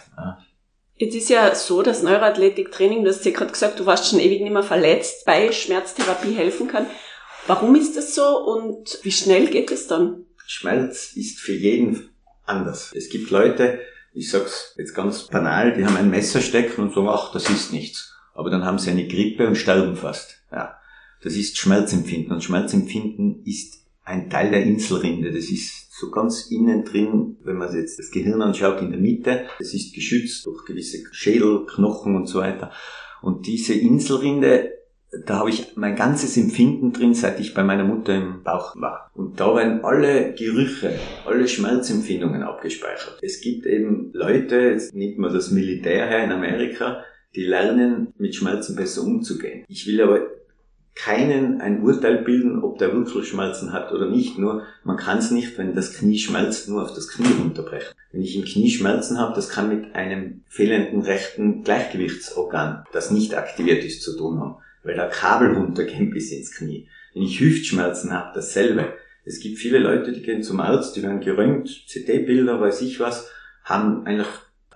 Jetzt 0.99 1.14
ist 1.14 1.31
ja 1.31 1.55
so, 1.55 1.83
dass 1.83 2.02
Neuroathletiktraining, 2.02 3.05
du 3.05 3.11
hast 3.11 3.25
ja 3.25 3.31
gerade 3.31 3.52
gesagt, 3.52 3.78
du 3.78 3.87
warst 3.87 4.11
schon 4.11 4.19
ewig 4.19 4.40
nicht 4.43 4.52
mehr 4.52 4.64
verletzt, 4.64 5.25
bei 5.25 5.52
Schmerztherapie 5.52 6.33
helfen 6.33 6.67
kann. 6.67 6.87
Warum 7.47 7.76
ist 7.76 7.97
das 7.97 8.14
so 8.14 8.45
und 8.45 8.99
wie 9.02 9.12
schnell 9.12 9.47
geht 9.47 9.71
es 9.71 9.87
dann? 9.87 10.25
Schmerz 10.45 11.12
ist 11.14 11.38
für 11.38 11.55
jeden 11.55 12.11
anders. 12.45 12.93
Es 12.95 13.11
gibt 13.11 13.31
Leute, 13.31 13.81
ich 14.12 14.31
sag's 14.31 14.75
jetzt 14.76 14.95
ganz 14.95 15.28
banal, 15.28 15.75
die 15.75 15.85
haben 15.85 15.97
ein 15.97 16.11
Messer 16.11 16.40
stecken 16.40 16.83
und 16.83 16.95
sagen, 16.95 17.09
ach, 17.09 17.33
das 17.33 17.49
ist 17.49 17.73
nichts. 17.73 18.14
Aber 18.35 18.50
dann 18.50 18.64
haben 18.64 18.78
sie 18.78 18.90
eine 18.90 19.07
Grippe 19.07 19.47
und 19.47 19.57
sterben 19.57 19.97
fast. 19.97 20.43
Ja. 20.50 20.78
Das 21.23 21.35
ist 21.35 21.59
Schmerzempfinden 21.59 22.33
und 22.33 22.43
Schmerzempfinden 22.43 23.45
ist 23.45 23.85
ein 24.05 24.31
Teil 24.31 24.50
der 24.50 24.62
Inselrinde. 24.62 25.33
Das 25.33 25.45
ist 25.45 25.88
so 25.99 26.11
ganz 26.11 26.50
innen 26.50 26.85
drin, 26.85 27.37
wenn 27.43 27.57
man 27.57 27.75
jetzt 27.75 27.99
das 27.99 28.11
Gehirn 28.11 28.43
anschaut, 28.43 28.81
in 28.81 28.90
der 28.90 29.00
Mitte. 29.00 29.47
Es 29.59 29.75
ist 29.75 29.95
geschützt 29.95 30.47
durch 30.47 30.64
gewisse 30.64 30.99
Schädel, 31.12 31.67
Knochen 31.67 32.14
und 32.14 32.26
so 32.26 32.40
weiter. 32.40 32.71
Und 33.21 33.47
diese 33.47 33.75
Inselrinde, 33.75 34.73
da 35.26 35.38
habe 35.38 35.50
ich 35.50 35.76
mein 35.76 35.97
ganzes 35.97 36.37
Empfinden 36.37 36.93
drin, 36.93 37.14
seit 37.14 37.40
ich 37.40 37.55
bei 37.55 37.64
meiner 37.64 37.85
Mutter 37.85 38.14
im 38.14 38.43
Bauch 38.45 38.76
war. 38.76 39.11
Und 39.14 39.40
da 39.40 39.57
werden 39.57 39.85
alle 39.85 40.35
Gerüche, 40.35 40.99
alle 41.26 41.49
Schmerzempfindungen 41.49 42.43
abgespeichert. 42.43 43.19
Es 43.23 43.40
gibt 43.40 43.67
eben 43.67 44.11
Leute, 44.12 44.57
jetzt 44.57 44.95
nimmt 44.95 45.19
man 45.19 45.33
das 45.33 45.50
Militär 45.50 46.07
her 46.07 46.25
in 46.25 46.31
Amerika, 46.33 47.02
die 47.35 47.45
lernen, 47.45 48.14
mit 48.19 48.35
Schmerzen 48.35 48.76
besser 48.76 49.02
umzugehen. 49.02 49.64
Ich 49.69 49.87
will 49.87 50.00
aber 50.00 50.38
keinen 50.99 51.61
ein 51.61 51.83
Urteil 51.83 52.25
bilden, 52.25 52.62
ob 52.62 52.78
der 52.78 52.93
wirklich 52.93 53.28
Schmerzen 53.28 53.73
hat 53.73 53.93
oder 53.93 54.11
nicht. 54.11 54.37
Nur 54.37 54.64
man 54.83 54.97
kann 54.97 55.19
es 55.19 55.31
nicht, 55.31 55.57
wenn 55.57 55.75
das 55.75 55.95
Knie 55.95 56.19
schmerzt, 56.19 56.69
nur 56.69 56.83
auf 56.83 56.93
das 56.93 57.09
Knie 57.09 57.33
runterbrechen. 57.38 57.95
Wenn 58.11 58.23
ich 58.23 58.37
im 58.37 58.45
Knie 58.45 58.71
Schmerzen 58.71 59.19
habe, 59.19 59.35
das 59.35 59.49
kann 59.49 59.69
mit 59.69 59.95
einem 59.95 60.43
fehlenden 60.49 61.02
rechten 61.02 61.62
Gleichgewichtsorgan, 61.62 62.85
das 62.93 63.12
nicht 63.12 63.37
aktiviert 63.37 63.85
ist, 63.85 64.02
zu 64.02 64.17
tun 64.17 64.40
haben, 64.40 64.57
weil 64.83 64.97
da 64.97 65.07
Kabel 65.07 65.55
runtergehen 65.55 66.11
bis 66.11 66.33
ins 66.33 66.50
Knie. 66.50 66.88
Wenn 67.14 67.23
ich 67.23 67.40
Hüftschmerzen 67.40 68.12
habe, 68.12 68.33
dasselbe. 68.35 68.93
Es 69.25 69.38
gibt 69.38 69.59
viele 69.59 69.78
Leute, 69.78 70.12
die 70.12 70.23
gehen 70.23 70.43
zum 70.43 70.59
Arzt, 70.59 70.97
die 70.97 71.02
werden 71.02 71.21
gerönt, 71.21 71.85
CT-Bilder, 71.87 72.61
weiß 72.61 72.83
ich 72.83 72.99
was, 72.99 73.31
haben 73.62 74.05
eigentlich 74.05 74.26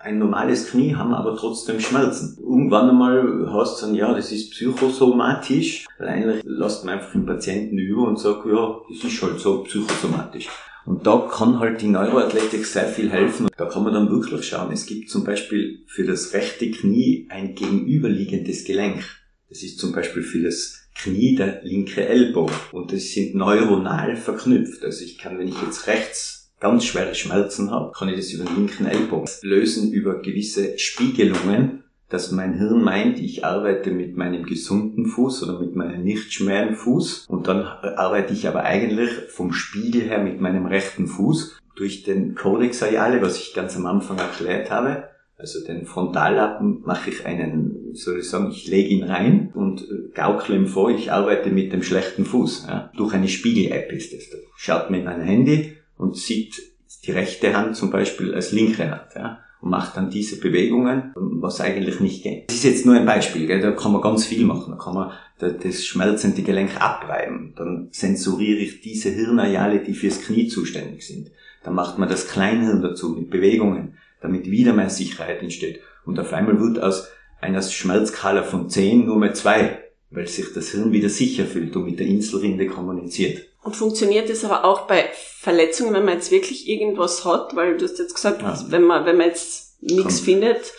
ein 0.03 0.19
normales 0.19 0.69
Knie, 0.69 0.95
haben 0.95 1.13
aber 1.13 1.35
trotzdem 1.35 1.79
Schmerzen. 1.79 2.37
Irgendwann 2.41 2.89
einmal 2.89 3.49
hast 3.53 3.81
du 3.81 3.85
dann, 3.85 3.95
ja, 3.95 4.13
das 4.13 4.31
ist 4.31 4.51
psychosomatisch, 4.51 5.85
eigentlich 5.97 6.43
lässt 6.45 6.83
man 6.83 6.95
einfach 6.95 7.13
den 7.13 7.25
Patienten 7.25 7.77
über 7.77 8.07
und 8.07 8.19
sagt, 8.19 8.45
ja, 8.45 8.81
das 8.89 9.03
ist 9.03 9.21
halt 9.21 9.39
so 9.39 9.63
psychosomatisch. 9.63 10.49
Und 10.85 11.07
da 11.07 11.29
kann 11.31 11.59
halt 11.59 11.81
die 11.81 11.87
Neuroathletik 11.87 12.65
sehr 12.65 12.87
viel 12.87 13.09
helfen. 13.09 13.47
Da 13.55 13.65
kann 13.65 13.83
man 13.83 13.93
dann 13.93 14.09
wirklich 14.09 14.45
schauen. 14.45 14.73
Es 14.73 14.85
gibt 14.85 15.09
zum 15.09 15.23
Beispiel 15.23 15.83
für 15.87 16.03
das 16.03 16.33
rechte 16.33 16.69
Knie 16.71 17.27
ein 17.29 17.55
gegenüberliegendes 17.55 18.65
Gelenk. 18.65 19.05
Das 19.47 19.63
ist 19.63 19.79
zum 19.79 19.93
Beispiel 19.93 20.23
für 20.23 20.41
das 20.41 20.89
Knie 20.95 21.35
der 21.35 21.61
linke 21.63 22.05
Ellbogen. 22.05 22.55
Und 22.73 22.91
das 22.91 23.11
sind 23.11 23.33
neuronal 23.33 24.17
verknüpft. 24.17 24.83
Also 24.83 25.05
ich 25.05 25.17
kann, 25.17 25.39
wenn 25.39 25.47
ich 25.47 25.61
jetzt 25.61 25.87
rechts 25.87 26.32
ganz 26.63 26.85
schwere 26.85 27.13
Schmerzen 27.13 27.71
habe, 27.71 27.91
kann 27.91 28.07
ich 28.07 28.15
das 28.15 28.31
über 28.31 28.45
den 28.45 28.55
linken 28.55 28.85
Ellbogen 28.85 29.27
lösen, 29.41 29.91
über 29.91 30.21
gewisse 30.21 30.79
Spiegelungen, 30.79 31.83
dass 32.07 32.31
mein 32.31 32.57
Hirn 32.57 32.81
meint, 32.81 33.19
ich 33.19 33.43
arbeite 33.43 33.91
mit 33.91 34.15
meinem 34.15 34.45
gesunden 34.45 35.07
Fuß 35.07 35.43
oder 35.43 35.59
mit 35.59 35.75
meinem 35.75 36.03
nicht 36.03 36.31
schweren 36.31 36.75
Fuß 36.75 37.25
und 37.27 37.49
dann 37.49 37.63
arbeite 37.63 38.31
ich 38.31 38.47
aber 38.47 38.63
eigentlich 38.63 39.09
vom 39.27 39.51
Spiegel 39.51 40.03
her 40.03 40.23
mit 40.23 40.39
meinem 40.39 40.65
rechten 40.65 41.07
Fuß 41.07 41.59
durch 41.75 42.03
den 42.03 42.33
Codex 42.33 42.81
Areale, 42.81 43.21
was 43.21 43.37
ich 43.37 43.53
ganz 43.53 43.75
am 43.75 43.85
Anfang 43.85 44.17
erklärt 44.17 44.71
habe, 44.71 45.09
also 45.37 45.65
den 45.65 45.85
Frontallappen 45.85 46.83
mache 46.85 47.09
ich 47.09 47.25
einen, 47.25 47.93
soll 47.93 48.19
ich 48.19 48.29
sagen, 48.29 48.51
ich 48.51 48.67
lege 48.67 48.87
ihn 48.87 49.03
rein 49.03 49.51
und 49.53 49.81
äh, 49.81 50.13
gaukle 50.13 50.55
ihm 50.55 50.67
vor, 50.67 50.91
ich 50.91 51.11
arbeite 51.11 51.49
mit 51.49 51.73
dem 51.73 51.83
schlechten 51.83 52.23
Fuß. 52.23 52.67
Ja. 52.67 52.91
Durch 52.95 53.13
eine 53.13 53.27
Spiegel-App 53.27 53.91
ist 53.91 54.13
das. 54.13 54.29
Da 54.29 54.37
schaut 54.55 54.89
mir 54.89 54.99
in 54.99 55.03
mein 55.03 55.19
Handy 55.19 55.75
und 55.97 56.17
sieht 56.17 56.61
die 57.05 57.11
rechte 57.11 57.55
Hand 57.55 57.75
zum 57.75 57.91
Beispiel 57.91 58.33
als 58.33 58.51
linke 58.51 58.89
Hand. 58.89 59.09
Ja, 59.15 59.39
und 59.63 59.69
macht 59.69 59.95
dann 59.95 60.09
diese 60.09 60.41
Bewegungen, 60.41 61.13
was 61.15 61.61
eigentlich 61.61 62.01
nicht 62.01 62.21
geht. 62.21 62.49
Das 62.49 62.57
ist 62.57 62.65
jetzt 62.65 62.85
nur 62.85 62.95
ein 62.95 63.05
Beispiel, 63.05 63.47
gell? 63.47 63.61
da 63.61 63.71
kann 63.71 63.93
man 63.93 64.01
ganz 64.01 64.25
viel 64.25 64.45
machen. 64.45 64.71
Da 64.71 64.83
kann 64.83 64.93
man 64.93 65.11
das 65.39 65.85
schmelzende 65.85 66.41
Gelenk 66.41 66.81
abreiben. 66.81 67.53
Dann 67.55 67.87
sensoriere 67.91 68.59
ich 68.59 68.81
diese 68.81 69.09
Hirnareale, 69.09 69.79
die 69.79 69.93
fürs 69.93 70.21
Knie 70.21 70.49
zuständig 70.49 71.07
sind. 71.07 71.31
Dann 71.63 71.75
macht 71.75 71.97
man 71.97 72.09
das 72.09 72.27
Kleinhirn 72.27 72.81
dazu 72.81 73.09
mit 73.09 73.29
Bewegungen, 73.29 73.97
damit 74.21 74.51
wieder 74.51 74.73
mehr 74.73 74.89
Sicherheit 74.89 75.41
entsteht. 75.41 75.79
Und 76.05 76.19
auf 76.19 76.33
einmal 76.33 76.59
wird 76.59 76.83
aus 76.83 77.07
einer 77.39 77.61
Schmerzskala 77.61 78.43
von 78.43 78.69
10 78.69 79.05
nur 79.05 79.17
mehr 79.17 79.33
2, 79.33 79.79
weil 80.11 80.27
sich 80.27 80.53
das 80.53 80.71
Hirn 80.71 80.91
wieder 80.91 81.09
sicher 81.09 81.45
fühlt 81.45 81.73
und 81.77 81.85
mit 81.85 81.99
der 81.99 82.07
Inselrinde 82.07 82.67
kommuniziert. 82.67 83.47
Und 83.63 83.75
funktioniert 83.75 84.29
es 84.29 84.43
aber 84.43 84.65
auch 84.65 84.87
bei 84.87 85.09
Verletzungen, 85.39 85.93
wenn 85.93 86.05
man 86.05 86.15
jetzt 86.15 86.31
wirklich 86.31 86.67
irgendwas 86.67 87.23
hat, 87.23 87.55
weil 87.55 87.77
du 87.77 87.85
hast 87.85 87.97
jetzt 87.97 88.15
gesagt, 88.15 88.41
ja. 88.41 88.57
wenn 88.67 88.83
man, 88.83 89.05
wenn 89.05 89.17
man 89.17 89.27
jetzt 89.27 89.81
nichts 89.81 90.19
findet, 90.19 90.73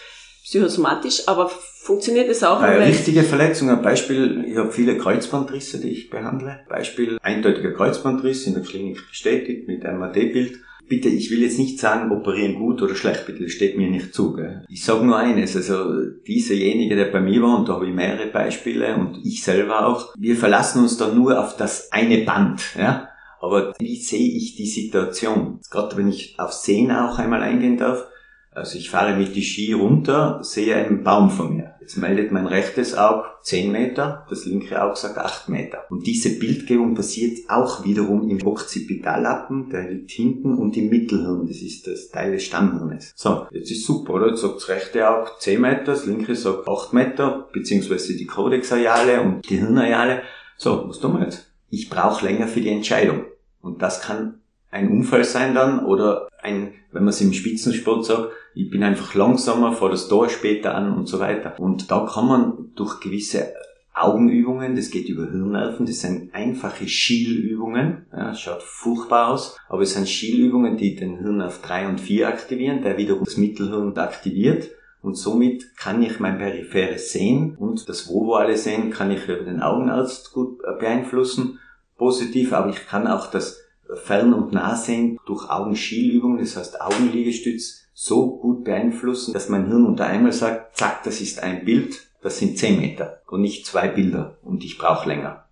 psychosomatisch, 0.44 1.26
aber 1.26 1.48
funktioniert 1.48 2.28
es 2.28 2.42
auch? 2.44 2.60
Bei 2.60 2.84
richtige 2.84 3.22
Verletzungen, 3.22 3.80
Beispiel, 3.80 4.44
ich 4.46 4.56
habe 4.56 4.70
viele 4.70 4.98
Kreuzbandrisse, 4.98 5.80
die 5.80 5.90
ich 5.90 6.10
behandle. 6.10 6.60
Beispiel, 6.68 7.18
eindeutiger 7.22 7.72
Kreuzbandriss 7.72 8.46
in 8.46 8.54
der 8.54 8.62
Klinik 8.62 8.98
bestätigt 9.08 9.66
mit 9.66 9.84
MAD-Bild 9.84 10.58
bitte, 10.88 11.08
ich 11.08 11.30
will 11.30 11.42
jetzt 11.42 11.58
nicht 11.58 11.78
sagen, 11.78 12.12
operieren 12.12 12.56
gut 12.56 12.82
oder 12.82 12.94
schlecht, 12.94 13.26
bitte, 13.26 13.44
das 13.44 13.52
steht 13.52 13.76
mir 13.76 13.90
nicht 13.90 14.14
zu. 14.14 14.34
Gell? 14.34 14.64
Ich 14.68 14.84
sage 14.84 15.04
nur 15.04 15.16
eines, 15.16 15.56
also 15.56 16.10
dieserjenige, 16.26 16.96
der 16.96 17.06
bei 17.06 17.20
mir 17.20 17.42
war, 17.42 17.58
und 17.58 17.68
da 17.68 17.74
habe 17.74 17.86
ich 17.86 17.94
mehrere 17.94 18.26
Beispiele 18.26 18.96
und 18.96 19.20
ich 19.24 19.42
selber 19.42 19.86
auch, 19.86 20.14
wir 20.16 20.36
verlassen 20.36 20.82
uns 20.82 20.96
dann 20.96 21.16
nur 21.16 21.42
auf 21.42 21.56
das 21.56 21.92
eine 21.92 22.18
Band. 22.18 22.62
Ja? 22.78 23.08
Aber 23.40 23.74
wie 23.78 23.96
sehe 23.96 24.36
ich 24.36 24.56
die 24.56 24.66
Situation? 24.66 25.60
Gerade 25.70 25.96
wenn 25.96 26.08
ich 26.08 26.34
auf 26.38 26.52
Sehen 26.52 26.90
auch 26.90 27.18
einmal 27.18 27.42
eingehen 27.42 27.76
darf, 27.76 28.06
also 28.54 28.78
ich 28.78 28.90
fahre 28.90 29.16
mit 29.16 29.34
die 29.34 29.42
Ski 29.42 29.72
runter, 29.72 30.38
sehe 30.42 30.76
einen 30.76 31.02
Baum 31.02 31.30
von 31.30 31.56
mir. 31.56 31.74
Jetzt 31.80 31.96
meldet 31.96 32.32
mein 32.32 32.46
rechtes 32.46 32.96
Auge 32.96 33.24
10 33.42 33.70
Meter, 33.70 34.26
das 34.30 34.46
linke 34.46 34.82
Auge 34.82 34.96
sagt 34.96 35.18
8 35.18 35.50
Meter. 35.50 35.84
Und 35.90 36.06
diese 36.06 36.38
Bildgebung 36.38 36.94
passiert 36.94 37.50
auch 37.50 37.84
wiederum 37.84 38.28
im 38.30 38.46
Occipitallappen, 38.46 39.68
der 39.68 39.90
liegt 39.90 40.10
hinten, 40.12 40.54
und 40.54 40.76
im 40.76 40.88
Mittelhirn, 40.88 41.46
das 41.46 41.58
ist 41.58 41.86
das 41.86 42.08
Teil 42.08 42.32
des 42.32 42.44
Stammhirnes. 42.44 43.12
So, 43.16 43.46
jetzt 43.50 43.70
ist 43.70 43.84
super, 43.84 44.14
oder? 44.14 44.28
Jetzt 44.28 44.40
sagt 44.40 44.56
das 44.56 44.68
rechte 44.68 45.10
Auge 45.10 45.30
10 45.40 45.60
Meter, 45.60 45.84
das 45.84 46.06
linke 46.06 46.34
sagt 46.34 46.66
8 46.66 46.92
Meter, 46.94 47.48
beziehungsweise 47.52 48.16
die 48.16 48.26
Codexareale 48.26 49.20
und 49.20 49.48
die 49.50 49.58
Hirnareale. 49.58 50.22
So, 50.56 50.88
was 50.88 51.00
tun 51.00 51.18
wir 51.18 51.24
jetzt? 51.24 51.52
Ich 51.68 51.90
brauche 51.90 52.24
länger 52.24 52.48
für 52.48 52.60
die 52.60 52.70
Entscheidung. 52.70 53.24
Und 53.60 53.82
das 53.82 54.00
kann 54.00 54.40
ein 54.74 54.90
Unfall 54.90 55.22
sein 55.22 55.54
dann 55.54 55.84
oder 55.84 56.28
ein, 56.42 56.72
wenn 56.90 57.04
man 57.04 57.10
es 57.10 57.20
im 57.20 57.32
Spitzensport 57.32 58.04
sagt, 58.04 58.30
ich 58.54 58.68
bin 58.70 58.82
einfach 58.82 59.14
langsamer, 59.14 59.72
fahre 59.72 59.92
das 59.92 60.08
Tor 60.08 60.28
später 60.28 60.74
an 60.74 60.92
und 60.96 61.06
so 61.06 61.20
weiter. 61.20 61.58
Und 61.60 61.90
da 61.90 62.06
kann 62.12 62.26
man 62.26 62.72
durch 62.74 63.00
gewisse 63.00 63.54
Augenübungen, 63.94 64.74
das 64.74 64.90
geht 64.90 65.08
über 65.08 65.30
Hirnnerven, 65.30 65.86
das 65.86 66.00
sind 66.00 66.34
einfache 66.34 66.88
Schielübungen, 66.88 68.06
ja, 68.12 68.34
schaut 68.34 68.64
furchtbar 68.64 69.28
aus, 69.28 69.56
aber 69.68 69.82
es 69.82 69.94
sind 69.94 70.08
Schielübungen, 70.08 70.76
die 70.76 70.96
den 70.96 71.18
Hirnnerv 71.18 71.62
3 71.62 71.88
und 71.88 72.00
4 72.00 72.26
aktivieren, 72.26 72.82
der 72.82 72.98
wiederum 72.98 73.24
das 73.24 73.36
Mittelhirn 73.36 73.96
aktiviert 73.96 74.70
und 75.00 75.14
somit 75.14 75.76
kann 75.76 76.02
ich 76.02 76.18
mein 76.18 76.38
peripheres 76.38 77.12
Sehen 77.12 77.54
und 77.56 77.88
das 77.88 78.08
vovale 78.08 78.56
Sehen 78.56 78.90
kann 78.90 79.12
ich 79.12 79.28
über 79.28 79.44
den 79.44 79.62
Augenarzt 79.62 80.32
gut 80.32 80.58
beeinflussen, 80.80 81.60
positiv, 81.96 82.52
aber 82.52 82.70
ich 82.70 82.88
kann 82.88 83.06
auch 83.06 83.30
das 83.30 83.63
Fern- 83.94 84.34
und 84.34 84.52
Nahsehen 84.52 85.18
durch 85.26 85.48
Augenschielübungen, 85.50 86.38
das 86.38 86.56
heißt 86.56 86.80
Augenliegestütz, 86.80 87.84
so 87.92 88.38
gut 88.38 88.64
beeinflussen, 88.64 89.32
dass 89.32 89.48
mein 89.48 89.66
Hirn 89.66 89.86
unter 89.86 90.06
einmal 90.06 90.32
sagt, 90.32 90.76
zack, 90.76 91.04
das 91.04 91.20
ist 91.20 91.42
ein 91.42 91.64
Bild, 91.64 92.00
das 92.22 92.38
sind 92.38 92.58
10 92.58 92.80
Meter 92.80 93.22
und 93.28 93.40
nicht 93.40 93.66
zwei 93.66 93.88
Bilder 93.88 94.38
und 94.42 94.64
ich 94.64 94.78
brauche 94.78 95.08
länger. 95.08 95.44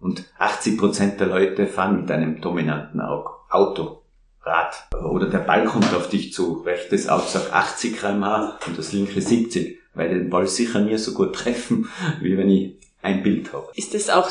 Und 0.00 0.24
80 0.38 0.78
Prozent 0.78 1.20
der 1.20 1.26
Leute 1.26 1.66
fahren 1.66 2.02
mit 2.02 2.10
einem 2.10 2.40
dominanten 2.40 3.00
Auto, 3.00 4.02
Rad 4.42 4.88
oder 5.04 5.26
der 5.26 5.38
Ball 5.38 5.64
kommt 5.64 5.92
auf 5.94 6.08
dich 6.08 6.32
zu. 6.32 6.62
Rechtes 6.62 7.08
Auto 7.08 7.26
sagt 7.26 7.52
80 7.52 7.98
kmh 7.98 8.58
und 8.66 8.78
das 8.78 8.92
linke 8.92 9.20
70, 9.20 9.78
weil 9.94 10.08
den 10.08 10.30
Ball 10.30 10.46
sicher 10.46 10.80
nie 10.80 10.96
so 10.96 11.12
gut 11.12 11.34
treffen, 11.34 11.88
wie 12.20 12.36
wenn 12.36 12.48
ich 12.48 12.78
ein 13.02 13.22
Bild 13.22 13.52
habe. 13.52 13.68
Ist 13.74 13.94
das 13.94 14.08
auch 14.10 14.28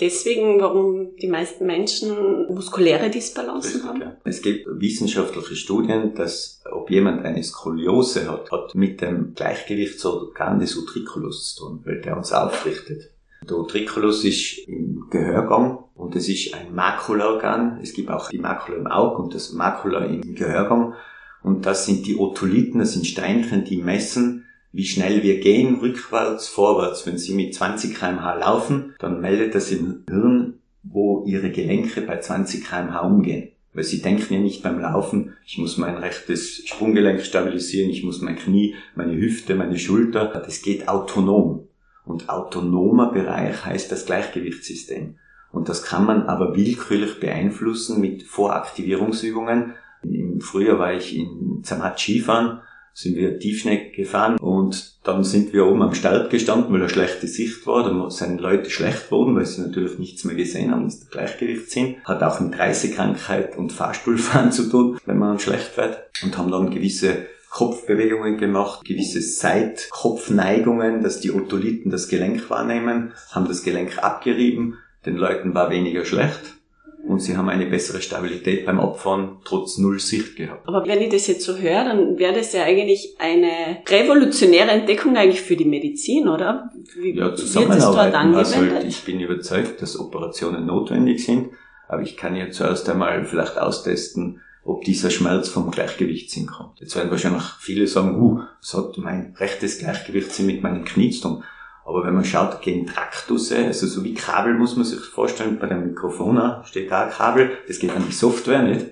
deswegen, 0.00 0.60
warum 0.60 1.16
die 1.16 1.28
meisten 1.28 1.66
Menschen 1.66 2.46
muskuläre 2.52 3.10
Disbalancen 3.10 3.84
haben? 3.84 4.00
Ja. 4.00 4.16
Es 4.24 4.42
gibt 4.42 4.66
wissenschaftliche 4.68 5.56
Studien, 5.56 6.14
dass 6.14 6.62
ob 6.70 6.90
jemand 6.90 7.24
eine 7.24 7.42
Skoliose 7.42 8.30
hat, 8.30 8.50
hat 8.50 8.74
mit 8.74 9.00
dem 9.00 9.34
Gleichgewichtsorgan 9.34 10.58
des 10.58 10.76
Utriculus 10.76 11.54
zu 11.54 11.64
tun, 11.64 11.80
weil 11.84 12.00
der 12.00 12.16
uns 12.16 12.32
aufrichtet. 12.32 13.10
Der 13.48 13.56
Utriculus 13.56 14.24
ist 14.24 14.68
im 14.68 15.06
Gehörgang 15.10 15.84
und 15.94 16.16
es 16.16 16.28
ist 16.28 16.54
ein 16.54 16.74
Makulaorgan. 16.74 17.78
Es 17.82 17.92
gibt 17.92 18.10
auch 18.10 18.28
die 18.28 18.38
Makula 18.38 18.78
im 18.78 18.86
Auge 18.86 19.22
und 19.22 19.34
das 19.34 19.52
Makula 19.52 20.04
im 20.04 20.34
Gehörgang. 20.34 20.94
Und 21.42 21.66
das 21.66 21.86
sind 21.86 22.06
die 22.06 22.16
Otolithen, 22.16 22.80
das 22.80 22.92
sind 22.92 23.06
Steinchen, 23.06 23.64
die 23.64 23.76
messen, 23.76 24.44
wie 24.72 24.84
schnell 24.84 25.22
wir 25.22 25.40
gehen, 25.40 25.76
rückwärts, 25.76 26.48
vorwärts. 26.48 27.06
Wenn 27.06 27.18
Sie 27.18 27.34
mit 27.34 27.54
20 27.54 27.94
kmh 27.94 28.34
laufen, 28.34 28.94
dann 28.98 29.20
meldet 29.20 29.54
das 29.54 29.70
im 29.70 30.04
Hirn, 30.08 30.54
wo 30.82 31.24
Ihre 31.26 31.50
Gelenke 31.50 32.02
bei 32.02 32.18
20 32.18 32.64
kmh 32.64 33.00
umgehen. 33.00 33.50
Weil 33.72 33.84
Sie 33.84 34.02
denken 34.02 34.34
ja 34.34 34.40
nicht 34.40 34.62
beim 34.62 34.80
Laufen, 34.80 35.34
ich 35.46 35.58
muss 35.58 35.78
mein 35.78 35.96
rechtes 35.96 36.66
Sprunggelenk 36.66 37.20
stabilisieren, 37.22 37.90
ich 37.90 38.02
muss 38.02 38.20
mein 38.20 38.36
Knie, 38.36 38.74
meine 38.94 39.16
Hüfte, 39.16 39.54
meine 39.54 39.78
Schulter. 39.78 40.26
Das 40.26 40.62
geht 40.62 40.88
autonom. 40.88 41.68
Und 42.04 42.28
autonomer 42.28 43.12
Bereich 43.12 43.64
heißt 43.64 43.92
das 43.92 44.06
Gleichgewichtssystem. 44.06 45.16
Und 45.52 45.68
das 45.68 45.82
kann 45.82 46.06
man 46.06 46.22
aber 46.24 46.56
willkürlich 46.56 47.20
beeinflussen 47.20 48.00
mit 48.00 48.22
Voraktivierungsübungen. 48.22 49.74
Im 50.02 50.40
Frühjahr 50.40 50.78
war 50.78 50.94
ich 50.94 51.16
in 51.16 51.60
Zermatt 51.62 51.98
Skifahren 51.98 52.60
sind 52.98 53.14
wir 53.14 53.38
Tiefschneck 53.38 53.94
gefahren 53.94 54.38
und 54.38 54.96
dann 55.04 55.22
sind 55.22 55.52
wir 55.52 55.66
oben 55.66 55.82
am 55.82 55.94
Start 55.94 56.30
gestanden, 56.30 56.72
weil 56.72 56.80
eine 56.80 56.88
schlechte 56.88 57.28
Sicht 57.28 57.64
war. 57.64 57.84
Da 57.84 58.10
sind 58.10 58.40
Leute 58.40 58.70
schlecht 58.70 59.04
geworden, 59.04 59.36
weil 59.36 59.46
sie 59.46 59.60
natürlich 59.60 60.00
nichts 60.00 60.24
mehr 60.24 60.34
gesehen 60.34 60.72
haben, 60.72 60.86
das 60.86 60.94
ist 60.94 61.04
der 61.04 61.10
Gleichgewichtssinn. 61.12 61.98
Hat 62.04 62.24
auch 62.24 62.40
mit 62.40 62.58
Reisekrankheit 62.58 63.56
und 63.56 63.72
Fahrstuhlfahren 63.72 64.50
zu 64.52 64.68
tun, 64.68 64.98
wenn 65.06 65.16
man 65.16 65.38
schlecht 65.38 65.76
wird. 65.76 66.10
Und 66.24 66.36
haben 66.36 66.50
dann 66.50 66.70
gewisse 66.70 67.26
Kopfbewegungen 67.50 68.36
gemacht, 68.36 68.84
gewisse 68.84 69.22
Seitkopfneigungen, 69.22 71.00
dass 71.00 71.20
die 71.20 71.30
Otolithen 71.30 71.92
das 71.92 72.08
Gelenk 72.08 72.50
wahrnehmen, 72.50 73.12
haben 73.30 73.46
das 73.46 73.62
Gelenk 73.62 74.02
abgerieben, 74.02 74.74
den 75.06 75.16
Leuten 75.16 75.54
war 75.54 75.70
weniger 75.70 76.04
schlecht 76.04 76.57
und 77.06 77.20
sie 77.20 77.36
haben 77.36 77.48
eine 77.48 77.66
bessere 77.66 78.02
Stabilität 78.02 78.66
beim 78.66 78.80
Abfahren 78.80 79.38
trotz 79.44 79.78
Null 79.78 79.98
Sicht 79.98 80.36
gehabt. 80.36 80.66
Aber 80.66 80.86
wenn 80.86 81.00
ich 81.00 81.10
das 81.10 81.26
jetzt 81.26 81.44
so 81.44 81.56
höre, 81.56 81.84
dann 81.84 82.18
wäre 82.18 82.34
das 82.34 82.52
ja 82.52 82.64
eigentlich 82.64 83.16
eine 83.18 83.78
revolutionäre 83.88 84.70
Entdeckung 84.70 85.16
eigentlich 85.16 85.40
für 85.40 85.56
die 85.56 85.64
Medizin, 85.64 86.28
oder? 86.28 86.70
Wie 86.96 87.16
ja, 87.16 87.34
Zusammenarbeiten. 87.34 88.34
Also 88.34 88.56
ich 88.86 89.04
bin 89.04 89.20
überzeugt, 89.20 89.80
dass 89.80 89.98
Operationen 89.98 90.66
notwendig 90.66 91.24
sind, 91.24 91.50
aber 91.88 92.02
ich 92.02 92.16
kann 92.16 92.36
ja 92.36 92.50
zuerst 92.50 92.88
einmal 92.88 93.24
vielleicht 93.24 93.58
austesten, 93.58 94.40
ob 94.64 94.84
dieser 94.84 95.10
Schmerz 95.10 95.48
vom 95.48 95.70
Gleichgewichtssinn 95.70 96.46
kommt. 96.46 96.80
Jetzt 96.80 96.94
werden 96.94 97.10
wahrscheinlich 97.10 97.44
viele 97.58 97.86
sagen, 97.86 98.20
uh, 98.20 98.42
es 98.60 98.74
hat 98.74 98.98
mein 98.98 99.34
rechtes 99.38 99.78
Gleichgewichtssinn 99.78 100.46
mit 100.46 100.62
meinem 100.62 100.84
Knie 100.84 101.10
zu 101.10 101.22
tun. 101.22 101.44
Aber 101.88 102.04
wenn 102.04 102.12
man 102.12 102.24
schaut, 102.26 102.60
gehen 102.60 102.86
Traktusse, 102.86 103.64
also 103.64 103.86
so 103.86 104.04
wie 104.04 104.12
Kabel 104.12 104.52
muss 104.52 104.76
man 104.76 104.84
sich 104.84 105.00
vorstellen, 105.00 105.58
bei 105.58 105.68
dem 105.68 105.86
Mikrofon 105.86 106.38
steht 106.66 106.90
da 106.90 107.06
Kabel, 107.06 107.52
das 107.66 107.78
geht 107.78 107.92
an 107.92 108.04
die 108.06 108.12
Software 108.12 108.62
nicht. 108.62 108.88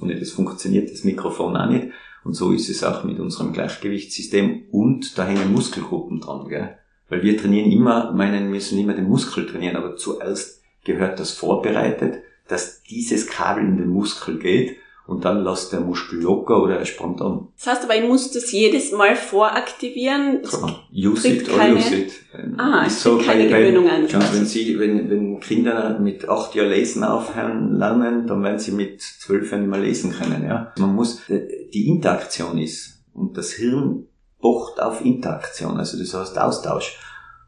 Ohne 0.00 0.18
das 0.18 0.30
funktioniert 0.30 0.90
das 0.90 1.04
Mikrofon 1.04 1.54
auch 1.54 1.68
nicht. 1.68 1.88
Und 2.24 2.32
so 2.32 2.52
ist 2.52 2.70
es 2.70 2.82
auch 2.82 3.04
mit 3.04 3.20
unserem 3.20 3.52
Gleichgewichtssystem 3.52 4.68
und 4.70 5.18
da 5.18 5.26
hängen 5.26 5.52
Muskelgruppen 5.52 6.20
dran, 6.20 6.48
gell? 6.48 6.78
Weil 7.10 7.22
wir 7.22 7.36
trainieren 7.36 7.70
immer, 7.70 8.10
meinen, 8.12 8.44
wir 8.44 8.50
müssen 8.52 8.78
immer 8.78 8.94
den 8.94 9.08
Muskel 9.08 9.44
trainieren, 9.44 9.76
aber 9.76 9.96
zuerst 9.96 10.62
gehört 10.84 11.20
das 11.20 11.32
vorbereitet, 11.32 12.22
dass 12.48 12.82
dieses 12.84 13.26
Kabel 13.26 13.64
in 13.64 13.76
den 13.76 13.90
Muskel 13.90 14.38
geht 14.38 14.78
und 15.10 15.24
dann 15.24 15.42
lässt 15.42 15.72
der 15.72 15.80
Muskel 15.80 16.20
locker 16.20 16.62
oder 16.62 16.78
er 16.78 16.84
spannt 16.84 17.20
an. 17.20 17.48
Das 17.56 17.66
heißt 17.66 17.82
aber, 17.82 17.96
ich 17.96 18.04
muss 18.04 18.30
das 18.30 18.52
jedes 18.52 18.92
Mal 18.92 19.16
voraktivieren. 19.16 20.42
Klar. 20.42 20.88
Use 20.94 21.26
it 21.28 21.50
or 21.50 21.58
keine... 21.58 21.74
use 21.78 21.96
it. 21.96 22.12
Ah, 22.56 22.84
es 22.86 23.02
so 23.02 23.18
keine 23.18 23.50
bei, 23.50 23.60
Gewöhnung 23.60 23.90
an. 23.90 24.06
Wenn, 24.08 24.46
Sie, 24.46 24.78
wenn, 24.78 25.10
wenn 25.10 25.40
Kinder 25.40 25.98
mit 25.98 26.28
acht 26.28 26.54
Jahren 26.54 26.70
lesen 26.70 27.02
aufhören 27.02 27.76
lernen, 27.76 28.28
dann 28.28 28.40
werden 28.44 28.60
sie 28.60 28.70
mit 28.70 29.02
zwölf 29.02 29.50
Jahren 29.50 29.62
nicht 29.62 29.70
mehr 29.70 29.80
lesen 29.80 30.12
können. 30.12 30.44
Ja? 30.44 30.72
Man 30.78 30.94
muss, 30.94 31.28
äh, 31.28 31.68
die 31.74 31.88
Interaktion 31.88 32.56
ist, 32.56 33.02
und 33.12 33.36
das 33.36 33.50
Hirn 33.50 34.06
pocht 34.40 34.80
auf 34.80 35.04
Interaktion, 35.04 35.76
also 35.76 35.98
das 35.98 36.14
heißt 36.14 36.38
Austausch. 36.38 36.96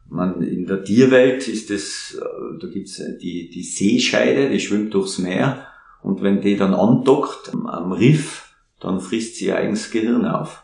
Man, 0.09 0.41
in 0.41 0.65
der 0.65 0.83
Tierwelt 0.83 1.47
ist 1.47 1.69
das, 1.69 2.19
äh, 2.19 2.59
da 2.59 2.67
gibt's 2.67 3.01
die, 3.21 3.49
die 3.49 3.63
Seescheide, 3.63 4.49
die 4.49 4.59
schwimmt 4.59 4.93
durchs 4.93 5.17
Meer 5.17 5.67
und 6.03 6.21
wenn 6.21 6.41
die 6.41 6.57
dann 6.57 6.73
andockt 6.73 7.53
am 7.53 7.91
Riff, 7.93 8.55
dann 8.79 8.99
frisst 8.99 9.37
sie 9.37 9.45
ihr 9.45 9.57
eigenes 9.57 9.89
Gehirn 9.89 10.25
auf, 10.25 10.63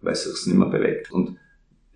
weil 0.00 0.16
sie 0.16 0.30
es 0.30 0.46
nicht 0.46 0.56
mehr 0.56 0.68
bewegt. 0.68 1.12
Und 1.12 1.38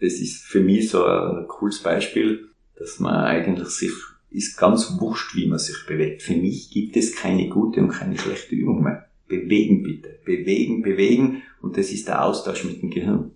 das 0.00 0.14
ist 0.14 0.44
für 0.44 0.60
mich 0.60 0.90
so 0.90 1.04
ein 1.04 1.46
cooles 1.48 1.80
Beispiel, 1.80 2.48
dass 2.78 3.00
man 3.00 3.24
eigentlich 3.24 3.68
sich, 3.68 3.92
ist 4.30 4.56
ganz 4.56 5.00
wurscht, 5.00 5.34
wie 5.34 5.46
man 5.46 5.58
sich 5.58 5.76
bewegt. 5.88 6.22
Für 6.22 6.36
mich 6.36 6.70
gibt 6.70 6.96
es 6.96 7.16
keine 7.16 7.48
gute 7.48 7.80
und 7.80 7.88
keine 7.88 8.16
schlechte 8.16 8.54
Übung 8.54 8.82
mehr. 8.82 9.06
Bewegen 9.26 9.82
bitte. 9.82 10.20
Bewegen, 10.24 10.82
bewegen. 10.82 11.42
Und 11.60 11.76
das 11.76 11.90
ist 11.90 12.06
der 12.06 12.24
Austausch 12.24 12.64
mit 12.64 12.82
dem 12.82 12.90
Gehirn. 12.90 13.32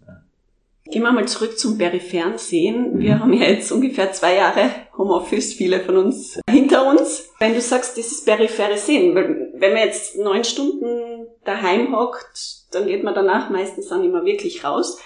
Gehen 0.90 1.02
wir 1.02 1.12
mal 1.12 1.28
zurück 1.28 1.56
zum 1.58 1.78
peripheren 1.78 2.36
Sehen. 2.36 2.98
Wir 2.98 3.16
mhm. 3.16 3.20
haben 3.20 3.32
ja 3.32 3.48
jetzt 3.48 3.70
ungefähr 3.70 4.12
zwei 4.12 4.34
Jahre 4.36 4.70
Homeoffice, 4.96 5.54
viele 5.54 5.80
von 5.80 5.96
uns 5.96 6.40
hinter 6.50 6.88
uns. 6.88 7.28
Wenn 7.38 7.54
du 7.54 7.60
sagst, 7.60 7.96
dieses 7.96 8.24
periphere 8.24 8.76
Sehen, 8.76 9.14
wenn 9.60 9.72
man 9.72 9.82
jetzt 9.82 10.16
neun 10.16 10.44
Stunden 10.44 11.26
daheim 11.44 11.94
hockt, 11.94 12.64
dann 12.72 12.86
geht 12.86 13.04
man 13.04 13.14
danach 13.14 13.50
meistens 13.50 13.88
dann 13.88 14.04
immer 14.04 14.24
wirklich 14.24 14.64
raus. 14.64 14.98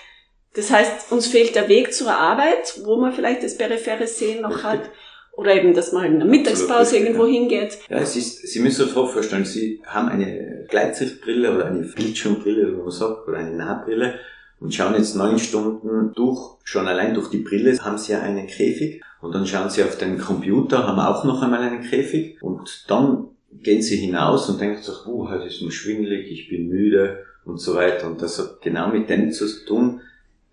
Das 0.55 0.71
heißt, 0.71 1.11
uns 1.11 1.27
fehlt 1.27 1.55
der 1.55 1.69
Weg 1.69 1.93
zur 1.93 2.12
Arbeit, 2.12 2.81
wo 2.85 2.97
man 2.97 3.12
vielleicht 3.12 3.43
das 3.43 3.59
periphere 3.59 4.07
Sehen 4.07 4.43
noch 4.43 4.62
hat. 4.62 4.81
Oder 5.37 5.57
eben, 5.57 5.75
dass 5.75 5.90
man 5.90 6.05
in 6.05 6.19
der 6.21 6.29
Mittagspause 6.29 6.97
irgendwo 6.97 7.27
hingeht. 7.27 7.79
Ja, 7.88 7.97
es 7.97 8.14
ist, 8.14 8.47
Sie 8.47 8.61
müssen 8.61 8.85
sich 8.85 8.93
vorstellen, 8.93 9.45
Sie 9.45 9.83
haben 9.85 10.09
eine 10.09 10.64
Gleitsichtbrille 10.69 11.53
oder 11.53 11.67
eine 11.67 11.81
Bildschirmbrille, 11.81 12.69
wie 12.69 12.81
man 12.81 12.90
sagt, 12.93 13.27
oder 13.27 13.38
eine 13.38 13.51
Nahbrille 13.51 14.21
und 14.61 14.73
schauen 14.73 14.95
jetzt 14.95 15.17
neun 15.17 15.38
Stunden 15.38 16.12
durch, 16.14 16.57
schon 16.62 16.87
allein 16.87 17.14
durch 17.14 17.31
die 17.31 17.38
Brille 17.38 17.77
haben 17.85 17.99
sie 17.99 18.12
ja 18.12 18.21
einen 18.21 18.47
Käfig 18.47 19.03
und 19.21 19.35
dann 19.35 19.47
schauen 19.47 19.71
sie 19.71 19.83
auf 19.83 19.99
den 19.99 20.19
Computer, 20.19 20.87
haben 20.87 21.01
auch 21.01 21.25
noch 21.25 21.43
einmal 21.43 21.61
einen 21.61 21.83
Käfig 21.83 22.40
und 22.40 22.85
dann 22.88 23.29
gehen 23.62 23.83
sie 23.83 23.97
hinaus 23.97 24.49
und 24.49 24.61
denken 24.61 24.83
sich, 24.83 25.07
uh, 25.07 25.29
heute 25.29 25.47
ist 25.47 25.62
mir 25.62 25.71
schwindelig, 25.71 26.31
ich 26.31 26.49
bin 26.49 26.69
müde 26.69 27.25
und 27.45 27.59
so 27.59 27.75
weiter 27.75 28.07
und 28.07 28.23
das 28.23 28.38
hat 28.38 28.62
genau 28.62 28.88
mit 28.88 29.09
dem 29.11 29.33
zu 29.33 29.47
tun, 29.67 30.01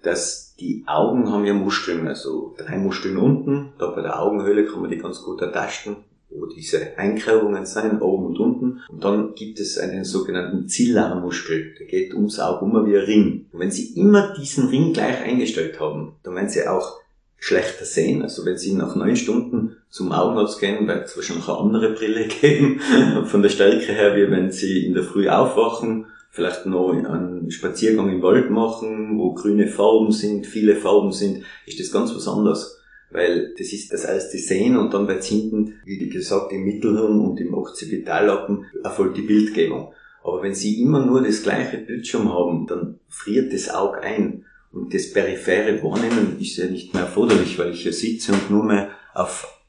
dass 0.02 0.56
die 0.60 0.84
Augen 0.86 1.32
haben 1.32 1.46
ja 1.46 1.54
Muskeln, 1.54 2.08
also 2.08 2.56
drei 2.58 2.78
Muskeln 2.78 3.18
unten, 3.18 3.74
da 3.80 3.88
bei 3.88 4.02
der 4.02 4.22
Augenhöhle 4.22 4.66
kann 4.66 4.82
man 4.82 4.92
die 4.92 4.98
ganz 4.98 5.22
gut 5.24 5.42
ertasten, 5.42 5.98
wo 6.30 6.46
diese 6.46 6.98
Einkerbungen 6.98 7.66
sind, 7.66 8.02
oben 8.02 8.28
und 8.28 8.40
unten. 8.40 8.82
Und 8.88 9.04
dann 9.04 9.36
gibt 9.36 9.60
es 9.60 9.78
einen 9.78 10.06
sogenannten 10.06 10.68
Zillarmuskel, 10.68 11.76
der 11.78 11.88
geht 11.88 12.14
ums 12.14 12.40
Auge 12.40 12.66
immer 12.66 12.86
wie 12.86 12.98
ein 12.98 13.06
Ring. 13.06 13.46
Und 13.52 13.60
wenn 13.60 13.72
Sie 13.72 14.00
immer 14.00 14.34
diesen 14.34 14.70
Ring 14.70 14.94
gleich 14.94 15.22
eingestellt 15.22 15.80
haben, 15.80 16.14
dann 16.24 16.36
werden 16.36 16.50
Sie 16.50 16.68
auch 16.68 17.01
schlechter 17.42 17.84
sehen. 17.84 18.22
Also 18.22 18.46
wenn 18.46 18.58
Sie 18.58 18.74
nach 18.74 18.96
neun 18.96 19.18
Stunden 19.18 19.76
zum 19.90 20.14
Augenarzt 20.14 20.62
gehen, 20.62 20.88
wird 20.88 21.08
es 21.08 21.18
wahrscheinlich 21.18 21.50
eine 21.50 21.58
andere 21.58 21.94
Brille 21.94 22.28
geben, 22.42 22.80
von 23.26 23.42
der 23.42 23.50
Stärke 23.50 23.92
her, 23.92 24.16
wie 24.16 24.32
wenn 24.32 24.52
Sie 24.52 24.86
in 24.86 24.94
der 24.94 25.04
Früh 25.04 25.28
aufwachen, 25.28 26.06
vielleicht 26.30 26.66
noch 26.66 26.92
einen 26.92 27.52
Spaziergang 27.52 28.10
im 28.10 28.22
Wald 28.22 28.50
machen, 28.50 29.18
wo 29.18 29.34
grüne 29.34 29.68
Farben 29.68 30.14
sind, 30.14 30.48
viele 30.48 30.78
Farben 30.78 31.12
sind, 31.12 31.44
ist 31.66 31.80
das 31.80 31.92
ganz 31.92 32.16
was 32.16 32.30
anderes 32.30 32.78
weil 33.12 33.54
das 33.58 33.74
ist 33.74 33.92
das 33.92 34.06
erste 34.06 34.38
Sehen 34.38 34.78
und 34.78 34.94
dann 34.94 35.08
wird 35.08 35.24
hinten, 35.24 35.76
wie 35.86 35.98
gesagt, 36.10 36.52
im 36.54 36.64
Mittelhirn 36.64 37.20
und 37.20 37.40
im 37.40 37.54
Occipitallappen 37.54 38.66
erfolgt 38.84 39.18
die 39.18 39.24
Bildgebung. 39.24 39.94
Aber 40.24 40.42
wenn 40.44 40.56
Sie 40.56 40.82
immer 40.82 41.06
nur 41.06 41.22
das 41.22 41.44
gleiche 41.44 41.78
Bildschirm 41.78 42.32
haben, 42.34 42.68
dann 42.68 43.00
friert 43.10 43.52
das 43.54 43.70
Auge 43.70 44.02
ein. 44.02 44.46
Und 44.72 44.94
das 44.94 45.12
periphere 45.12 45.84
Wahrnehmen 45.84 46.38
ist 46.40 46.58
ja 46.58 46.66
nicht 46.66 46.94
mehr 46.94 47.04
erforderlich, 47.04 47.60
weil 47.60 47.72
ich 47.72 47.84
ja 47.84 47.92
sitze 47.92 48.32
und 48.32 48.50
nur 48.50 48.64
mehr 48.64 48.90
auf 49.14 49.60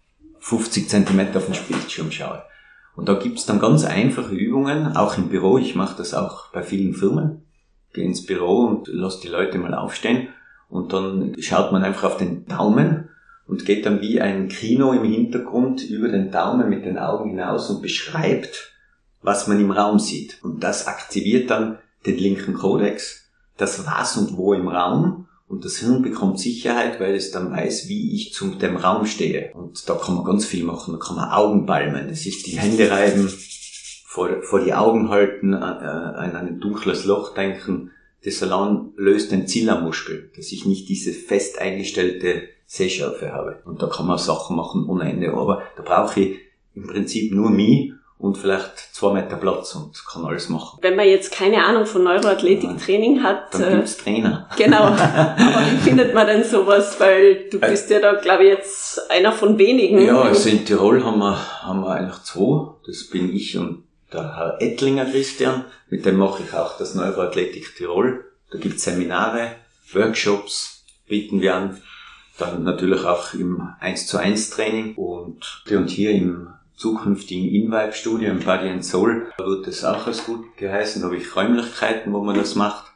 50 0.41 0.88
Zentimeter 0.88 1.38
auf 1.38 1.47
den 1.47 1.57
Bildschirm 1.69 2.11
schaue. 2.11 2.43
Und 2.95 3.09
da 3.09 3.15
gibt's 3.15 3.47
dann 3.47 3.59
ganz 3.59 3.85
einfache 3.85 4.35
Übungen, 4.35 4.97
auch 4.97 5.17
im 5.17 5.29
Büro. 5.29 5.59
Ich 5.59 5.75
mache 5.75 5.97
das 5.97 6.15
auch 6.15 6.53
bei 6.53 6.62
vielen 6.62 6.95
Firmen. 6.95 7.43
Gehe 7.93 8.05
ins 8.05 8.25
Büro 8.25 8.67
und 8.67 8.88
lasse 8.88 9.21
die 9.23 9.29
Leute 9.29 9.59
mal 9.59 9.75
aufstehen. 9.75 10.29
Und 10.69 10.93
dann 10.93 11.35
schaut 11.41 11.73
man 11.73 11.85
einfach 11.85 12.05
auf 12.05 12.17
den 12.17 12.47
Daumen 12.47 13.09
und 13.47 13.65
geht 13.65 13.87
dann 13.87 14.01
wie 14.01 14.21
ein 14.21 14.49
Kino 14.49 14.93
im 14.93 15.05
Hintergrund 15.05 15.83
über 15.88 16.09
den 16.09 16.31
Daumen 16.31 16.69
mit 16.69 16.85
den 16.85 16.99
Augen 16.99 17.31
hinaus 17.31 17.69
und 17.71 17.83
beschreibt, 17.83 18.73
was 19.21 19.47
man 19.47 19.61
im 19.61 19.71
Raum 19.71 19.99
sieht. 19.99 20.38
Und 20.43 20.62
das 20.62 20.87
aktiviert 20.87 21.51
dann 21.51 21.79
den 22.07 22.17
linken 22.17 22.55
Kodex, 22.55 23.22
das 23.57 23.87
was 23.87 24.17
und 24.17 24.37
wo 24.37 24.55
im 24.55 24.69
Raum 24.69 25.27
und 25.53 25.67
das 25.67 25.77
Hirn 25.77 26.01
bekommt 26.01 26.41
Sicherheit, 26.41 26.99
weil 26.99 27.15
es 27.15 27.31
dann 27.31 27.51
weiß, 27.51 27.87
wie 27.87 28.15
ich 28.15 28.33
zu 28.33 28.55
dem 28.55 28.77
Raum 28.77 29.05
stehe. 29.05 29.53
Und 29.55 29.87
da 29.87 29.95
kann 29.95 30.15
man 30.15 30.25
ganz 30.25 30.47
viel 30.47 30.65
machen. 30.65 30.95
Da 30.95 30.99
kann 30.99 31.17
man 31.17 31.29
Augen 31.29 31.67
balmen. 31.67 32.09
Das 32.09 32.25
ist 32.25 32.47
die 32.47 32.59
Hände 32.59 32.91
reiben, 32.91 33.31
vor, 34.07 34.31
vor 34.43 34.61
die 34.61 34.73
Augen 34.73 35.11
halten, 35.11 35.53
äh, 35.53 35.57
an 35.57 36.37
ein 36.37 36.59
dunkles 36.59 37.05
Loch 37.05 37.35
denken. 37.35 37.91
Das 38.25 38.43
allein 38.43 38.93
löst 38.97 39.31
den 39.31 39.47
Zillermuskel, 39.47 40.31
dass 40.37 40.53
ich 40.53 40.65
nicht 40.65 40.88
diese 40.88 41.12
fest 41.12 41.61
eingestellte 41.61 42.45
Sehschärfe 42.65 43.33
habe. 43.33 43.61
Und 43.67 43.83
da 43.83 43.88
kann 43.88 44.07
man 44.07 44.17
Sachen 44.17 44.57
machen 44.57 44.87
ohne 44.87 45.11
Ende. 45.11 45.35
Aber 45.35 45.65
da 45.77 45.83
brauche 45.83 46.19
ich 46.19 46.38
im 46.75 46.87
Prinzip 46.87 47.31
nur 47.31 47.51
mich 47.51 47.93
und 48.23 48.39
vielleicht 48.39 48.95
zwei 48.95 49.13
Meter 49.15 49.37
Platz 49.37 49.75
und 49.75 50.01
kann 50.07 50.25
alles 50.25 50.49
machen. 50.49 50.79
Wenn 50.81 50.95
man 50.95 51.09
jetzt 51.09 51.33
keine 51.33 51.65
Ahnung 51.65 51.87
von 51.87 52.05
Neuroathletiktraining 52.05 53.25
hat. 53.25 53.53
Dann 53.53 53.79
gibt's 53.79 53.97
Trainer. 53.97 54.49
Genau. 54.57 54.85
Aber 54.85 55.67
wie 55.73 55.79
findet 55.79 56.15
man 56.15 56.29
denn 56.29 56.45
sowas? 56.45 57.01
Weil 57.01 57.49
du 57.51 57.59
bist 57.59 57.91
ja 57.91 57.99
da, 57.99 58.15
glaube 58.15 58.45
ich, 58.45 58.51
jetzt 58.51 59.11
einer 59.11 59.33
von 59.33 59.59
wenigen. 59.59 60.07
Ja, 60.07 60.23
also 60.23 60.49
in 60.49 60.65
Tirol 60.65 61.05
haben 61.05 61.19
wir, 61.19 61.37
haben 61.63 61.81
wir 61.81 61.91
eigentlich 61.91 62.23
zwei. 62.23 62.73
Das 62.87 63.09
bin 63.11 63.35
ich 63.35 63.59
und 63.59 63.83
der 64.13 64.37
Herr 64.37 64.57
Ettlinger 64.61 65.07
Christian. 65.07 65.65
Mit 65.91 66.07
dem 66.07 66.19
mache 66.19 66.45
ich 66.47 66.55
auch 66.55 66.79
das 66.79 66.95
Neuroathletik 66.95 67.75
Tirol. 67.75 68.25
Da 68.53 68.59
gibt's 68.59 68.85
Seminare, 68.85 69.57
Workshops, 69.95 70.85
bieten 71.09 71.41
wir 71.41 71.57
an. 71.57 71.83
Dann 72.39 72.63
natürlich 72.63 73.05
auch 73.05 73.35
im 73.35 73.69
1 73.81 74.07
zu 74.07 74.19
1 74.19 74.51
Training 74.51 74.95
und, 74.95 75.65
und 75.69 75.91
hier 75.91 76.13
im 76.13 76.53
zukünftigen 76.83 77.49
InVibe-Studio 77.49 78.33
im 78.33 78.40
Body 78.40 78.68
and 78.68 78.85
Soul 78.85 79.29
wird 79.38 79.68
das 79.68 79.85
auch 79.85 80.09
als 80.09 80.27
gut 80.27 80.57
geheißen. 80.57 81.01
Da 81.01 81.07
habe 81.07 81.16
ich 81.16 81.37
Räumlichkeiten, 81.37 82.12
wo 82.12 82.25
man 82.25 82.37
das 82.37 82.57
macht. 82.57 82.92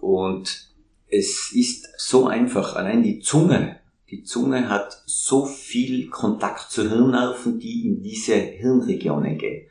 Und 0.00 0.70
es 1.08 1.52
ist 1.52 1.86
so 1.98 2.26
einfach. 2.26 2.76
Allein 2.76 3.02
die 3.02 3.20
Zunge, 3.20 3.78
die 4.10 4.22
Zunge 4.22 4.70
hat 4.70 5.02
so 5.04 5.44
viel 5.44 6.08
Kontakt 6.08 6.70
zu 6.70 6.88
Hirnnerven, 6.88 7.58
die 7.58 7.86
in 7.86 8.02
diese 8.02 8.36
Hirnregionen 8.36 9.36
gehen. 9.36 9.68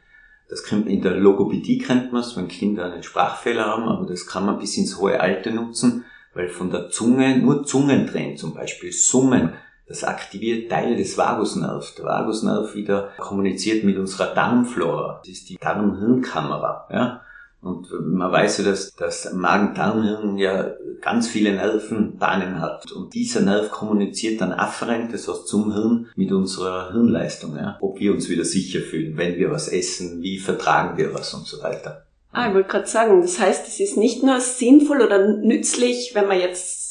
Das 0.47 0.63
kennt 0.63 0.87
in 0.87 1.01
der 1.01 1.15
Logopädie 1.15 1.79
kennt 1.79 2.13
man 2.13 2.21
es, 2.21 2.37
wenn 2.37 2.47
Kinder 2.47 2.85
einen 2.85 3.01
Sprachfehler 3.01 3.65
haben, 3.65 3.87
aber 3.89 4.05
das 4.05 4.27
kann 4.27 4.45
man 4.45 4.59
bis 4.59 4.77
ins 4.77 4.99
hohe 4.99 5.19
Alter 5.19 5.49
nutzen, 5.49 6.05
weil 6.35 6.49
von 6.49 6.69
der 6.69 6.91
Zunge, 6.91 7.39
nur 7.39 7.65
Zungendrehen 7.65 8.37
zum 8.37 8.53
Beispiel, 8.53 8.91
Summen, 8.91 9.53
das 9.87 10.03
aktiviert 10.03 10.69
Teile 10.71 10.95
des 10.95 11.17
Vagusnervs. 11.17 11.95
Der 11.95 12.05
Vagusnerv 12.05 12.75
wieder 12.75 13.09
kommuniziert 13.17 13.83
mit 13.83 13.97
unserer 13.97 14.33
Darmflora. 14.33 15.21
Das 15.23 15.33
ist 15.33 15.49
die 15.49 15.57
Darm-Hirnkamera. 15.57 16.87
Ja? 16.91 17.21
Und 17.61 17.87
man 18.01 18.31
weiß 18.31 18.59
ja, 18.59 18.65
dass 18.65 18.93
das 18.95 19.33
Magen-Darm-Hirn 19.33 20.37
ja 20.37 20.71
ganz 21.01 21.27
viele 21.27 21.53
Nervenbahnen 21.53 22.59
hat. 22.59 22.91
Und 22.91 23.13
dieser 23.13 23.41
Nerv 23.41 23.71
kommuniziert 23.71 24.41
dann 24.41 24.51
afferent, 24.51 25.13
das 25.13 25.27
heißt 25.27 25.47
zum 25.47 25.73
Hirn, 25.73 26.07
mit 26.15 26.31
unserer 26.31 26.91
Hirnleistung. 26.91 27.55
Ja? 27.55 27.77
Ob 27.81 27.99
wir 27.99 28.13
uns 28.13 28.29
wieder 28.29 28.45
sicher 28.45 28.79
fühlen, 28.81 29.17
wenn 29.17 29.35
wir 29.35 29.51
was 29.51 29.67
essen, 29.69 30.21
wie 30.21 30.39
vertragen 30.39 30.97
wir 30.97 31.13
was 31.13 31.33
und 31.33 31.45
so 31.45 31.61
weiter. 31.63 32.05
Ah, 32.33 32.47
ich 32.47 32.55
wollte 32.55 32.69
gerade 32.69 32.87
sagen, 32.87 33.21
das 33.21 33.39
heißt, 33.39 33.67
es 33.67 33.79
ist 33.79 33.95
nicht 33.95 34.23
nur 34.23 34.39
sinnvoll 34.39 35.01
oder 35.01 35.27
nützlich, 35.27 36.15
wenn 36.15 36.27
man 36.27 36.39
jetzt 36.39 36.82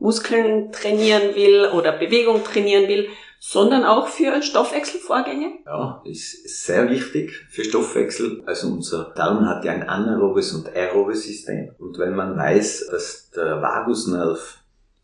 Muskeln 0.00 0.72
trainieren 0.72 1.34
will 1.34 1.70
oder 1.72 1.92
Bewegung 1.92 2.42
trainieren 2.42 2.88
will, 2.88 3.08
sondern 3.38 3.84
auch 3.84 4.08
für 4.08 4.42
Stoffwechselvorgänge? 4.42 5.60
Ja, 5.64 6.02
ist 6.04 6.64
sehr 6.64 6.90
wichtig 6.90 7.46
für 7.48 7.64
Stoffwechsel. 7.64 8.42
Also 8.46 8.68
unser 8.68 9.12
Darm 9.14 9.46
hat 9.46 9.64
ja 9.64 9.72
ein 9.72 9.88
anaerobes 9.88 10.52
und 10.52 10.68
aerobes 10.74 11.24
System. 11.24 11.74
Und 11.78 11.98
wenn 11.98 12.14
man 12.14 12.36
weiß, 12.36 12.88
dass 12.90 13.30
der 13.30 13.62
Vagusnerv 13.62 14.58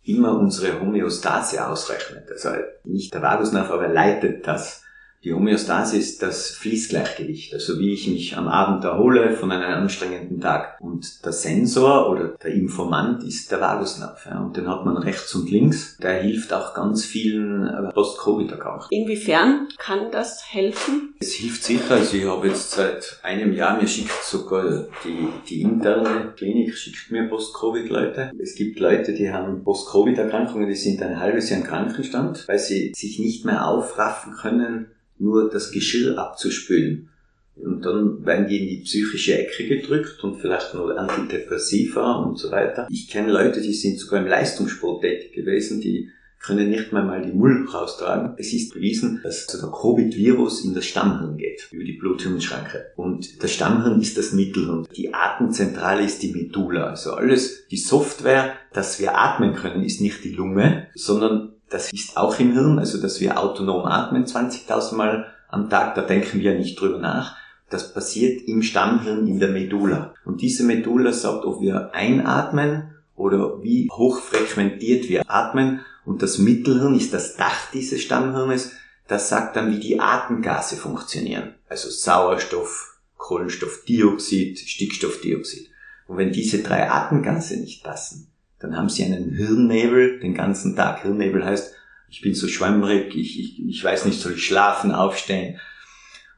immer 0.05 0.39
unsere 0.39 0.81
Homöostase 0.81 1.67
ausrechnet, 1.67 2.31
also 2.31 2.51
nicht 2.85 3.13
der 3.13 3.23
Vagusnerv, 3.23 3.71
aber 3.71 3.87
er 3.87 3.93
leitet 3.93 4.47
das 4.47 4.83
die 5.25 5.33
Homöostase 5.33 5.97
ist 5.97 6.23
das 6.23 6.51
Fließgleichgewicht, 6.51 7.53
also 7.53 7.79
wie 7.79 7.93
ich 7.93 8.07
mich 8.09 8.37
am 8.37 8.49
Abend 8.49 8.85
erhole 8.85 9.33
von 9.33 9.51
einem 9.51 9.83
anstrengenden 9.83 10.41
Tag. 10.41 10.81
Und 10.81 11.25
der 11.25 11.33
Sensor 11.33 12.11
oder 12.11 12.29
der 12.43 12.53
Informant 12.53 13.25
ist 13.25 13.51
der 13.51 13.61
Vagusnerv. 13.61 14.25
Ja, 14.27 14.41
und 14.41 14.57
den 14.57 14.69
hat 14.69 14.85
man 14.85 14.97
rechts 14.97 15.35
und 15.35 15.51
links. 15.51 15.97
Der 15.99 16.23
hilft 16.23 16.53
auch 16.53 16.75
ganz 16.75 17.05
vielen 17.05 17.67
äh, 17.67 17.93
Post-Covid-Erkrankten. 17.93 18.89
Inwiefern 18.91 19.69
kann 19.79 20.11
das 20.13 20.53
helfen? 20.53 21.15
Es 21.19 21.33
hilft 21.33 21.65
sicher. 21.65 21.95
Also 21.95 22.17
ich 22.17 22.25
habe 22.25 22.47
jetzt 22.49 22.71
seit 22.73 23.19
einem 23.23 23.53
Jahr, 23.53 23.81
mir 23.81 23.89
schickt 23.89 24.23
sogar 24.23 24.87
die, 25.05 25.29
die 25.49 25.63
interne 25.63 26.35
Klinik, 26.37 26.77
schickt 26.77 27.11
mir 27.11 27.29
Post-Covid-Leute. 27.29 28.31
Es 28.41 28.55
gibt 28.55 28.79
Leute, 28.79 29.13
die 29.13 29.33
haben 29.33 29.65
Post-Covid-Erkrankungen, 29.65 30.69
die 30.69 30.75
sind 30.75 31.03
ein 31.03 31.19
halbes 31.19 31.51
Jahr 31.51 31.61
im 31.61 31.67
Krankenstand, 31.67 32.47
weil 32.47 32.59
sie 32.59 32.93
sich 32.95 33.19
nicht 33.19 33.45
mehr 33.45 33.67
aufraffen 33.67 34.35
können, 34.35 34.93
nur 35.19 35.51
das 35.51 35.71
Geschirr 35.71 36.19
abzuspülen. 36.19 37.09
Und 37.57 37.87
dann 37.87 38.25
werden 38.27 38.47
die 38.49 38.59
in 38.59 38.69
die 38.69 38.85
psychische 38.85 39.39
Ecke 39.39 39.67
gedrückt 39.67 40.23
und 40.23 40.41
vielleicht 40.41 40.75
nur 40.75 40.99
Antidepressiva 40.99 42.17
und 42.17 42.39
so 42.39 42.51
weiter. 42.51 42.87
Ich 42.91 43.09
kenne 43.09 43.33
Leute, 43.33 43.63
die 43.63 43.73
sind 43.73 43.99
sogar 43.99 44.21
im 44.21 44.27
Leistungssport 44.27 45.03
tätig 45.03 45.33
gewesen, 45.33 45.81
die 45.81 46.11
können 46.39 46.71
nicht 46.71 46.93
mehr 46.93 47.03
mal 47.03 47.23
die 47.23 47.33
Mull 47.33 47.67
raustragen. 47.67 48.35
Es 48.39 48.53
ist 48.53 48.75
bewiesen, 48.75 49.21
dass 49.23 49.47
der 49.47 49.69
Covid-Virus 49.69 50.65
in 50.65 50.75
das 50.75 50.87
Stammhirn 50.87 51.39
geht, 51.39 51.69
über 51.73 51.83
die 51.83 51.95
Bluthirnschranke. 51.95 52.93
Und 52.95 53.43
das 53.43 53.53
Stammhirn 53.53 54.01
ist 54.01 54.17
das 54.17 54.33
Mittelhirn. 54.33 54.87
Die 54.95 55.13
Atemzentrale 55.13 56.05
ist 56.05 56.23
die 56.23 56.33
Medulla. 56.33 56.91
Also 56.91 57.15
alles, 57.15 57.67
die 57.69 57.79
Software, 57.79 58.55
dass 58.73 59.01
wir 59.01 59.19
atmen 59.19 59.55
können, 59.55 59.83
ist 59.83 60.01
nicht 60.01 60.23
die 60.23 60.33
Lunge, 60.33 60.89
sondern 60.95 61.56
das 61.71 61.93
ist 61.93 62.17
auch 62.17 62.39
im 62.39 62.53
Hirn, 62.53 62.79
also 62.79 63.01
dass 63.01 63.21
wir 63.21 63.39
autonom 63.39 63.85
atmen 63.85 64.25
20.000 64.25 64.95
Mal 64.95 65.27
am 65.49 65.69
Tag, 65.69 65.95
da 65.95 66.03
denken 66.03 66.41
wir 66.41 66.55
nicht 66.55 66.81
drüber 66.81 66.99
nach. 66.99 67.37
Das 67.71 67.93
passiert 67.93 68.47
im 68.47 68.63
Stammhirn 68.63 69.27
in 69.27 69.41
der 69.41 69.49
Medulla. 69.49 70.15
Und 70.25 70.41
diese 70.41 70.63
Medulla 70.63 71.13
sagt, 71.13 71.45
ob 71.45 71.61
wir 71.61 71.95
einatmen 71.95 72.95
oder 73.17 73.63
wie 73.63 73.89
hoch 73.91 74.21
frequentiert 74.21 75.09
wir 75.09 75.29
atmen. 75.29 75.81
Und 76.05 76.23
das 76.23 76.39
Mittelhirn 76.39 76.95
ist 76.95 77.13
das 77.13 77.37
Dach 77.37 77.71
dieses 77.73 78.03
Stammhirnes. 78.03 78.73
Das 79.09 79.29
sagt 79.29 79.57
dann, 79.57 79.73
wie 79.73 79.81
die 79.81 79.99
Atemgase 79.99 80.77
funktionieren. 80.77 81.55
Also 81.69 81.91
Sauerstoff, 81.91 82.99
Kohlenstoffdioxid, 83.17 84.59
Stickstoffdioxid. 84.59 85.69
Und 86.07 86.19
wenn 86.19 86.33
diese 86.33 86.63
drei 86.63 86.89
Atemgase 86.89 87.57
nicht 87.57 87.83
passen, 87.83 88.29
dann 88.59 88.77
haben 88.77 88.89
sie 88.89 89.05
einen 89.05 89.35
Hirnnebel 89.35 90.21
den 90.21 90.35
ganzen 90.35 90.77
Tag. 90.77 91.03
Hirnnebel 91.03 91.45
heißt, 91.45 91.75
ich 92.09 92.21
bin 92.21 92.35
so 92.35 92.49
schwammerig, 92.49 93.15
ich, 93.15 93.39
ich, 93.39 93.69
ich 93.69 93.85
weiß 93.85 94.05
nicht, 94.05 94.21
soll 94.21 94.33
ich 94.33 94.45
schlafen, 94.45 94.93
aufstehen. 94.93 95.59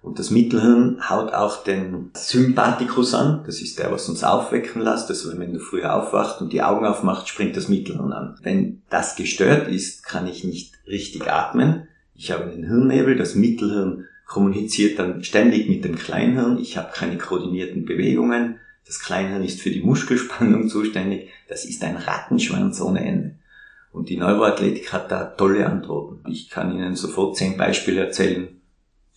Und 0.00 0.18
das 0.18 0.30
Mittelhirn 0.30 1.08
haut 1.10 1.32
auch 1.34 1.64
den 1.64 2.10
Sympathikus 2.14 3.14
an, 3.14 3.42
das 3.44 3.60
ist 3.60 3.78
der, 3.78 3.90
was 3.90 4.08
uns 4.08 4.22
aufwecken 4.22 4.80
lässt. 4.80 5.08
Also 5.08 5.36
wenn 5.38 5.52
du 5.52 5.58
früher 5.58 5.94
aufwacht 5.94 6.40
und 6.40 6.52
die 6.52 6.62
Augen 6.62 6.86
aufmacht, 6.86 7.28
springt 7.28 7.56
das 7.56 7.68
Mittelhirn 7.68 8.12
an. 8.12 8.38
Wenn 8.42 8.82
das 8.90 9.16
gestört 9.16 9.68
ist, 9.68 10.04
kann 10.04 10.26
ich 10.26 10.44
nicht 10.44 10.74
richtig 10.86 11.30
atmen. 11.30 11.88
Ich 12.14 12.30
habe 12.30 12.44
einen 12.44 12.64
Hirnnebel, 12.64 13.16
das 13.16 13.34
Mittelhirn 13.34 14.06
kommuniziert 14.26 14.98
dann 14.98 15.24
ständig 15.24 15.68
mit 15.68 15.84
dem 15.84 15.96
Kleinhirn, 15.96 16.58
ich 16.58 16.76
habe 16.76 16.92
keine 16.92 17.16
koordinierten 17.16 17.84
Bewegungen, 17.84 18.60
das 18.88 19.00
Kleinhirn 19.00 19.44
ist 19.44 19.60
für 19.60 19.70
die 19.70 19.82
Muskelspannung 19.82 20.68
zuständig. 20.68 21.28
Das 21.46 21.66
ist 21.66 21.84
ein 21.84 21.96
Rattenschwanz 21.96 22.80
ohne 22.80 23.04
Ende. 23.04 23.34
Und 23.92 24.08
die 24.08 24.16
Neuroathletik 24.16 24.92
hat 24.92 25.12
da 25.12 25.24
tolle 25.24 25.66
Antworten. 25.66 26.28
Ich 26.30 26.48
kann 26.48 26.74
Ihnen 26.74 26.96
sofort 26.96 27.36
zehn 27.36 27.58
Beispiele 27.58 28.00
erzählen, 28.00 28.48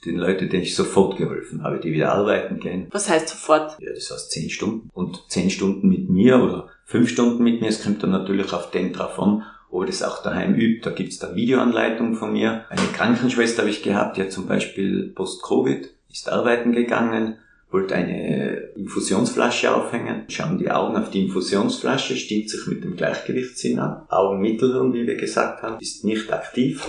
den 0.06 0.18
Leuten, 0.18 0.50
denen 0.50 0.64
ich 0.64 0.76
sofort 0.76 1.18
geholfen 1.18 1.64
habe, 1.64 1.80
die 1.80 1.94
wieder 1.94 2.12
arbeiten 2.12 2.60
gehen. 2.60 2.88
Was 2.92 3.10
heißt 3.10 3.30
sofort? 3.30 3.78
Ja, 3.80 3.94
das 3.94 4.12
heißt 4.12 4.32
zehn 4.32 4.50
Stunden. 4.50 4.90
Und 4.94 5.24
zehn 5.30 5.50
Stunden 5.50 5.88
mit 5.88 6.10
mir 6.10 6.42
oder 6.44 6.68
fünf 6.86 7.10
Stunden 7.10 7.44
mit 7.44 7.62
mir, 7.62 7.70
es 7.70 7.84
kommt 7.84 8.04
dann 8.04 8.12
natürlich 8.12 8.52
auf 8.52 8.72
den 8.72 8.92
drauf 8.92 9.18
an, 9.20 9.44
ob 9.70 9.84
er 9.84 9.88
das 9.88 10.04
auch 10.04 10.22
daheim 10.22 10.56
übt. 10.56 10.82
Da 10.84 10.94
gibt's 10.94 11.20
da 11.20 11.34
Videoanleitungen 11.34 12.16
von 12.16 12.34
mir. 12.34 12.66
Eine 12.70 12.88
Krankenschwester 12.94 13.62
habe 13.62 13.72
ich 13.72 13.84
gehabt, 13.84 14.18
die 14.18 14.22
hat 14.22 14.34
zum 14.34 14.48
Beispiel 14.48 15.14
Post-Covid, 15.16 15.90
ist 16.10 16.30
arbeiten 16.30 16.74
gegangen, 16.74 17.38
wollte 17.72 17.96
eine 17.96 18.56
Infusionsflasche 18.76 19.74
aufhängen, 19.74 20.26
schauen 20.28 20.58
die 20.58 20.70
Augen 20.70 20.98
auf 20.98 21.10
die 21.10 21.24
Infusionsflasche, 21.26 22.16
stimmt 22.16 22.50
sich 22.50 22.68
mit 22.68 22.84
dem 22.84 22.96
Gleichgewichtssinn 22.96 23.80
ab. 23.80 24.08
Augenmittelhirn, 24.10 24.94
wie 24.94 25.08
wir 25.08 25.16
gesagt 25.16 25.64
haben, 25.64 25.80
ist 25.80 26.04
nicht 26.04 26.32
aktiv. 26.32 26.86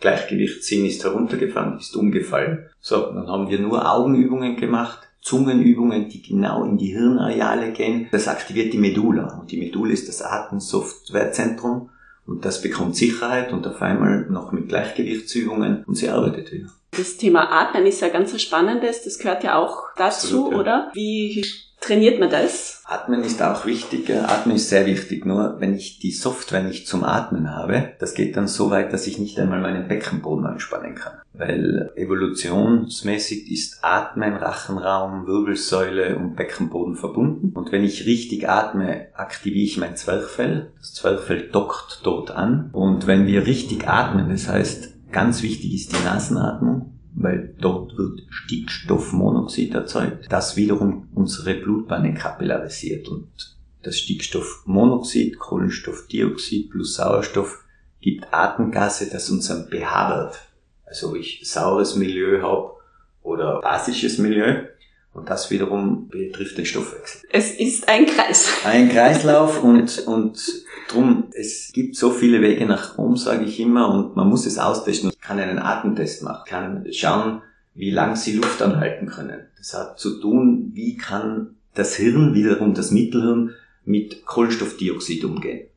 Gleichgewichtssinn 0.00 0.84
ist 0.84 1.02
heruntergefahren, 1.04 1.78
ist 1.78 1.96
umgefallen. 1.96 2.66
So, 2.80 3.12
dann 3.12 3.28
haben 3.28 3.48
wir 3.48 3.58
nur 3.58 3.90
Augenübungen 3.90 4.56
gemacht, 4.56 5.00
Zungenübungen, 5.22 6.08
die 6.08 6.22
genau 6.22 6.64
in 6.64 6.76
die 6.76 6.92
Hirnareale 6.92 7.72
gehen. 7.72 8.06
Das 8.12 8.28
aktiviert 8.28 8.72
die 8.72 8.78
Medulla. 8.78 9.38
Und 9.40 9.50
die 9.50 9.56
Medulla 9.56 9.92
ist 9.92 10.08
das 10.08 10.22
Atemsoftwarezentrum. 10.22 11.90
Und 12.26 12.44
das 12.44 12.60
bekommt 12.60 12.96
Sicherheit 12.96 13.52
und 13.52 13.66
auf 13.66 13.80
einmal 13.80 14.26
noch 14.28 14.52
mit 14.52 14.68
Gleichgewichtsübungen 14.68 15.84
und 15.84 15.94
sie 15.94 16.10
arbeitet 16.10 16.52
wieder. 16.52 16.68
Das 16.96 17.16
Thema 17.16 17.50
Atmen 17.52 17.86
ist 17.86 18.00
ja 18.00 18.08
ganz 18.08 18.40
spannendes. 18.40 19.04
Das 19.04 19.18
gehört 19.18 19.44
ja 19.44 19.58
auch 19.58 19.84
dazu, 19.96 20.46
Absolut, 20.46 20.52
ja. 20.52 20.58
oder? 20.58 20.90
Wie 20.94 21.44
trainiert 21.80 22.18
man 22.18 22.30
das? 22.30 22.82
Atmen 22.86 23.22
ist 23.22 23.42
auch 23.42 23.66
wichtig. 23.66 24.10
Atmen 24.10 24.56
ist 24.56 24.68
sehr 24.68 24.86
wichtig. 24.86 25.26
Nur 25.26 25.56
wenn 25.58 25.74
ich 25.74 25.98
die 25.98 26.10
Software 26.10 26.62
nicht 26.62 26.88
zum 26.88 27.04
Atmen 27.04 27.54
habe, 27.54 27.90
das 27.98 28.14
geht 28.14 28.36
dann 28.36 28.48
so 28.48 28.70
weit, 28.70 28.92
dass 28.92 29.06
ich 29.06 29.18
nicht 29.18 29.38
einmal 29.38 29.60
meinen 29.60 29.88
Beckenboden 29.88 30.46
anspannen 30.46 30.94
kann. 30.94 31.14
Weil 31.34 31.90
evolutionsmäßig 31.96 33.50
ist 33.50 33.80
Atmen, 33.82 34.34
Rachenraum, 34.34 35.26
Wirbelsäule 35.26 36.16
und 36.16 36.34
Beckenboden 36.34 36.96
verbunden. 36.96 37.52
Und 37.54 37.72
wenn 37.72 37.84
ich 37.84 38.06
richtig 38.06 38.48
atme, 38.48 39.08
aktiviere 39.14 39.64
ich 39.64 39.76
mein 39.76 39.96
Zwerchfell. 39.96 40.70
Das 40.78 40.94
Zwerchfell 40.94 41.48
dockt 41.50 42.00
dort 42.04 42.30
an. 42.30 42.70
Und 42.72 43.06
wenn 43.06 43.26
wir 43.26 43.46
richtig 43.46 43.86
atmen, 43.86 44.30
das 44.30 44.48
heißt, 44.48 44.95
ganz 45.10 45.42
wichtig 45.42 45.74
ist 45.74 45.92
die 45.92 46.04
Nasenatmung 46.04 46.96
weil 47.16 47.54
dort 47.58 47.96
wird 47.96 48.20
Stickstoffmonoxid 48.28 49.74
erzeugt, 49.74 50.26
das 50.28 50.56
wiederum 50.56 51.08
unsere 51.14 51.54
Blutbahnen 51.54 52.14
kapillarisiert 52.14 53.08
und 53.08 53.56
das 53.82 53.98
Stickstoffmonoxid, 53.98 55.38
Kohlenstoffdioxid 55.38 56.70
plus 56.70 56.94
Sauerstoff 56.94 57.64
gibt 58.00 58.32
Atemgase, 58.32 59.08
das 59.10 59.30
unseren 59.30 59.68
pH 59.68 60.10
wert, 60.10 60.38
also 60.84 61.16
ich 61.16 61.40
saures 61.44 61.96
Milieu 61.96 62.42
habe 62.42 62.72
oder 63.22 63.60
basisches 63.60 64.18
Milieu, 64.18 64.64
und 65.14 65.30
das 65.30 65.50
wiederum 65.50 66.08
betrifft 66.08 66.58
den 66.58 66.66
Stoffwechsel. 66.66 67.22
Es 67.32 67.50
ist 67.52 67.88
ein 67.88 68.04
Kreis. 68.04 68.48
Ein 68.66 68.90
Kreislauf 68.90 69.64
und, 69.64 70.06
und 70.06 70.38
drum, 70.88 71.24
es 71.32 71.72
gibt 71.72 71.96
so 71.96 72.10
viele 72.10 72.40
Wege 72.40 72.66
nach 72.66 72.98
oben, 72.98 73.16
sage 73.16 73.44
ich 73.44 73.60
immer, 73.60 73.92
und 73.92 74.16
man 74.16 74.28
muss 74.28 74.46
es 74.46 74.58
austesten. 74.58 75.10
Ich 75.10 75.20
kann 75.20 75.38
einen 75.38 75.58
Atemtest 75.58 76.22
machen, 76.22 76.44
kann 76.46 76.86
schauen, 76.92 77.42
wie 77.74 77.90
lang 77.90 78.16
sie 78.16 78.36
Luft 78.36 78.62
anhalten 78.62 79.06
können. 79.06 79.46
Das 79.58 79.74
hat 79.74 79.98
zu 79.98 80.20
tun, 80.20 80.70
wie 80.74 80.96
kann 80.96 81.56
das 81.74 81.96
Hirn, 81.96 82.34
wiederum 82.34 82.74
das 82.74 82.90
Mittelhirn, 82.90 83.50
mit 83.84 84.24
Kohlenstoffdioxid 84.26 85.24
umgehen. 85.24 85.68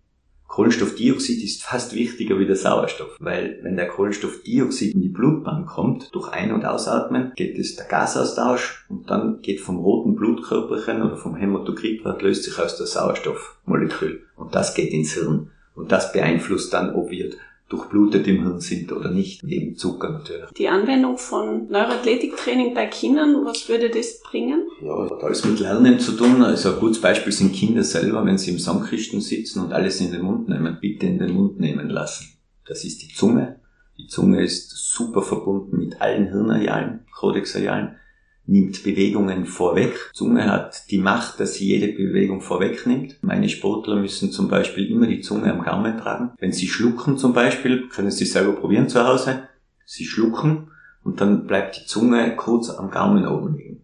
Kohlenstoffdioxid 0.50 1.44
ist 1.44 1.64
fast 1.64 1.94
wichtiger 1.94 2.40
wie 2.40 2.48
der 2.48 2.56
Sauerstoff, 2.56 3.16
weil 3.20 3.60
wenn 3.62 3.78
der 3.78 3.88
Kohlenstoffdioxid 3.88 4.96
in 4.96 5.02
die 5.02 5.10
Blutbahn 5.10 5.68
kommt, 5.68 6.14
durch 6.14 6.34
Ein- 6.34 6.52
und 6.52 6.66
Ausatmen, 6.66 7.32
geht 7.36 7.58
es 7.58 7.76
der 7.76 7.86
Gasaustausch 7.86 8.86
und 8.90 9.10
dann 9.10 9.42
geht 9.42 9.62
vom 9.62 9.78
roten 9.78 10.16
Blutkörperchen 10.16 11.04
oder 11.04 11.18
vom 11.18 11.36
Hämatokritwert 11.36 12.24
löst 12.24 12.44
sich 12.44 12.60
aus 12.60 12.78
das 12.78 12.94
Sauerstoffmolekül 12.94 14.24
und 14.36 14.56
das 14.56 14.74
geht 14.74 14.92
ins 14.92 15.14
Hirn. 15.14 15.52
Und 15.76 15.94
das 15.94 16.12
beeinflusst 16.12 16.74
dann, 16.74 16.94
ob 16.94 17.10
wir 17.10 17.30
durchblutet 17.70 18.28
im 18.28 18.42
Hirn 18.42 18.60
sind 18.60 18.92
oder 18.92 19.12
nicht, 19.12 19.44
neben 19.44 19.76
Zucker 19.76 20.10
natürlich. 20.10 20.50
Die 20.58 20.68
Anwendung 20.68 21.18
von 21.18 21.70
Neuroathletiktraining 21.70 22.74
bei 22.74 22.88
Kindern, 22.88 23.46
was 23.46 23.70
würde 23.70 23.90
das 23.90 24.22
bringen? 24.22 24.68
Ja, 24.82 25.10
hat 25.10 25.24
alles 25.24 25.46
mit 25.46 25.60
Lernen 25.60 26.00
zu 26.00 26.14
tun. 26.14 26.42
Also 26.42 26.74
ein 26.74 26.80
gutes 26.80 27.00
Beispiel 27.00 27.32
sind 27.32 27.54
Kinder 27.54 27.84
selber, 27.84 28.26
wenn 28.26 28.38
sie 28.38 28.52
im 28.52 28.60
Sandkisten 28.60 29.22
sitzen 29.22 29.64
und 29.64 29.72
alles 29.72 30.02
in 30.02 30.12
den 30.12 30.24
Mund 30.24 30.50
nehmen, 30.50 30.78
bitte 30.82 31.06
in 31.06 31.20
den 31.20 31.34
Mund 31.34 31.60
nehmen 31.60 31.90
lassen. 31.90 32.28
Das 32.68 32.84
ist 32.84 33.02
die 33.04 33.14
Zunge. 33.14 33.60
Die 33.98 34.08
Zunge 34.08 34.44
ist 34.44 34.70
super 34.72 35.22
verbunden 35.22 35.78
mit 35.78 36.02
allen 36.02 36.30
Hirnarealen, 36.30 37.02
Codexarealen 37.12 37.96
nimmt 38.50 38.84
Bewegungen 38.84 39.46
vorweg. 39.46 40.12
Zunge 40.14 40.52
hat 40.52 40.90
die 40.90 40.98
Macht, 40.98 41.40
dass 41.40 41.56
sie 41.56 41.68
jede 41.68 41.88
Bewegung 41.90 42.42
vorwegnimmt. 42.42 43.18
Meine 43.22 43.48
Sportler 43.48 43.96
müssen 43.96 44.32
zum 44.32 44.50
Beispiel 44.50 44.90
immer 44.90 45.08
die 45.08 45.22
Zunge 45.22 45.52
am 45.52 45.64
Gaumen 45.64 45.98
tragen. 45.98 46.32
Wenn 46.40 46.52
sie 46.52 46.68
schlucken 46.68 47.18
zum 47.18 47.34
Beispiel, 47.34 47.88
können 47.90 48.12
sie 48.12 48.26
selber 48.26 48.54
probieren 48.54 48.90
zu 48.90 49.06
Hause. 49.06 49.44
Sie 49.86 50.06
schlucken 50.06 50.72
und 51.04 51.22
dann 51.22 51.48
bleibt 51.48 51.78
die 51.78 51.86
Zunge 51.86 52.36
kurz 52.36 52.70
am 52.70 52.92
Gaumen 52.92 53.28
oben 53.28 53.56
liegen. 53.56 53.82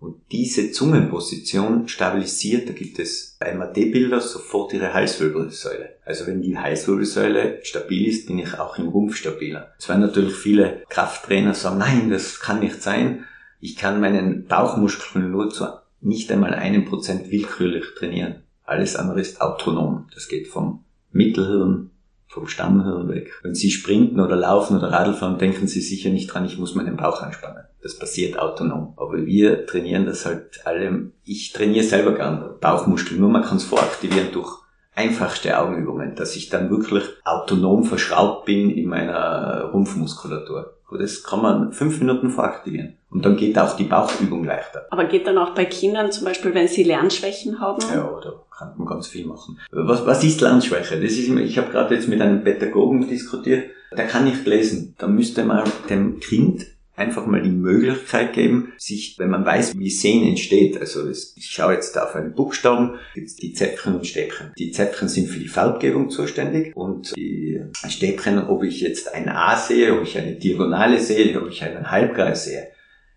Und 0.00 0.16
diese 0.32 0.72
Zungenposition 0.72 1.86
stabilisiert, 1.86 2.70
da 2.70 2.72
gibt 2.72 2.98
es 2.98 3.36
bei 3.38 3.54
MRT-Bilder 3.54 4.22
sofort 4.22 4.72
ihre 4.72 4.94
Halswirbelsäule. 4.94 5.96
Also 6.06 6.26
wenn 6.26 6.40
die 6.40 6.56
Halswirbelsäule 6.56 7.60
stabil 7.64 8.08
ist, 8.08 8.26
bin 8.26 8.38
ich 8.38 8.58
auch 8.58 8.78
im 8.78 8.88
Rumpf 8.88 9.16
stabiler. 9.16 9.74
Es 9.78 9.90
werden 9.90 10.00
natürlich 10.00 10.34
viele 10.34 10.84
Krafttrainer 10.88 11.52
sagen, 11.52 11.78
nein, 11.78 12.08
das 12.08 12.40
kann 12.40 12.60
nicht 12.60 12.80
sein. 12.80 13.26
Ich 13.60 13.76
kann 13.76 14.00
meinen 14.00 14.46
Bauchmuskeln 14.46 15.30
nur 15.30 15.50
zu 15.50 15.66
nicht 16.00 16.32
einmal 16.32 16.54
einem 16.54 16.86
Prozent 16.86 17.30
willkürlich 17.30 17.84
trainieren. 17.96 18.42
Alles 18.64 18.96
andere 18.96 19.20
ist 19.20 19.40
autonom. 19.40 20.06
Das 20.14 20.28
geht 20.28 20.48
vom 20.48 20.84
Mittelhirn, 21.12 21.90
vom 22.26 22.46
Stammhirn 22.46 23.08
weg. 23.08 23.32
Wenn 23.42 23.54
Sie 23.54 23.70
sprinten 23.70 24.20
oder 24.20 24.36
laufen 24.36 24.78
oder 24.78 24.90
Radl 24.90 25.12
fahren, 25.12 25.38
denken 25.38 25.66
Sie 25.66 25.80
sicher 25.80 26.10
nicht 26.10 26.28
dran, 26.28 26.46
ich 26.46 26.58
muss 26.58 26.74
meinen 26.74 26.96
Bauch 26.96 27.20
anspannen. 27.20 27.64
Das 27.82 27.98
passiert 27.98 28.38
autonom. 28.38 28.94
Aber 28.96 29.26
wir 29.26 29.66
trainieren 29.66 30.06
das 30.06 30.24
halt 30.24 30.64
alle. 30.64 31.10
Ich 31.24 31.52
trainiere 31.52 31.84
selber 31.84 32.14
gern 32.14 32.54
Bauchmuskeln, 32.60 33.20
nur 33.20 33.30
man 33.30 33.42
kann 33.42 33.56
es 33.56 33.64
voraktivieren 33.64 34.32
durch 34.32 34.59
einfachste 35.00 35.58
Augenübungen, 35.58 36.14
dass 36.14 36.36
ich 36.36 36.48
dann 36.48 36.70
wirklich 36.70 37.04
autonom 37.24 37.84
verschraubt 37.84 38.44
bin 38.44 38.70
in 38.70 38.88
meiner 38.88 39.70
Rumpfmuskulatur. 39.72 40.74
Das 40.98 41.22
kann 41.22 41.42
man 41.42 41.72
fünf 41.72 42.00
Minuten 42.00 42.30
voraktivieren. 42.30 42.94
Und 43.10 43.24
dann 43.24 43.36
geht 43.36 43.58
auch 43.58 43.76
die 43.76 43.84
Bauchübung 43.84 44.44
leichter. 44.44 44.86
Aber 44.90 45.04
geht 45.04 45.26
dann 45.26 45.38
auch 45.38 45.54
bei 45.54 45.64
Kindern 45.64 46.10
zum 46.10 46.24
Beispiel, 46.24 46.54
wenn 46.54 46.68
sie 46.68 46.82
Lernschwächen 46.82 47.60
haben? 47.60 47.80
Ja, 47.92 48.20
da 48.22 48.32
kann 48.56 48.74
man 48.76 48.86
ganz 48.86 49.08
viel 49.08 49.26
machen. 49.26 49.58
Was, 49.70 50.04
was 50.04 50.22
ist 50.24 50.40
Lernschwäche? 50.40 51.00
Das 51.00 51.12
ist 51.12 51.28
ich 51.28 51.58
habe 51.58 51.70
gerade 51.70 51.94
jetzt 51.94 52.08
mit 52.08 52.20
einem 52.20 52.42
Pädagogen 52.42 53.08
diskutiert, 53.08 53.70
der 53.96 54.06
kann 54.06 54.24
nicht 54.24 54.46
lesen. 54.46 54.94
Da 54.98 55.06
müsste 55.06 55.44
man 55.44 55.64
dem 55.88 56.20
Kind 56.20 56.66
einfach 57.00 57.26
mal 57.26 57.42
die 57.42 57.50
Möglichkeit 57.50 58.34
geben, 58.34 58.74
sich, 58.76 59.18
wenn 59.18 59.30
man 59.30 59.44
weiß, 59.44 59.78
wie 59.78 59.90
Sehen 59.90 60.28
entsteht, 60.28 60.78
also 60.78 61.08
ich 61.08 61.46
schaue 61.50 61.72
jetzt 61.72 61.98
auf 61.98 62.14
einen 62.14 62.34
Buchstaben, 62.34 62.98
gibt 63.14 63.42
die 63.42 63.54
Zäpfchen 63.54 63.96
und 63.96 64.06
Stäbchen. 64.06 64.52
Die 64.58 64.70
Zäpfchen 64.70 65.08
sind 65.08 65.28
für 65.28 65.40
die 65.40 65.48
Farbgebung 65.48 66.10
zuständig 66.10 66.76
und 66.76 67.16
die 67.16 67.60
Stäbchen, 67.88 68.38
ob 68.38 68.62
ich 68.62 68.80
jetzt 68.80 69.12
ein 69.14 69.28
A 69.28 69.56
sehe, 69.56 69.94
ob 69.94 70.02
ich 70.02 70.18
eine 70.18 70.36
Diagonale 70.36 71.00
sehe, 71.00 71.40
ob 71.40 71.48
ich 71.48 71.64
einen 71.64 71.90
Halbkreis 71.90 72.44
sehe. 72.44 72.68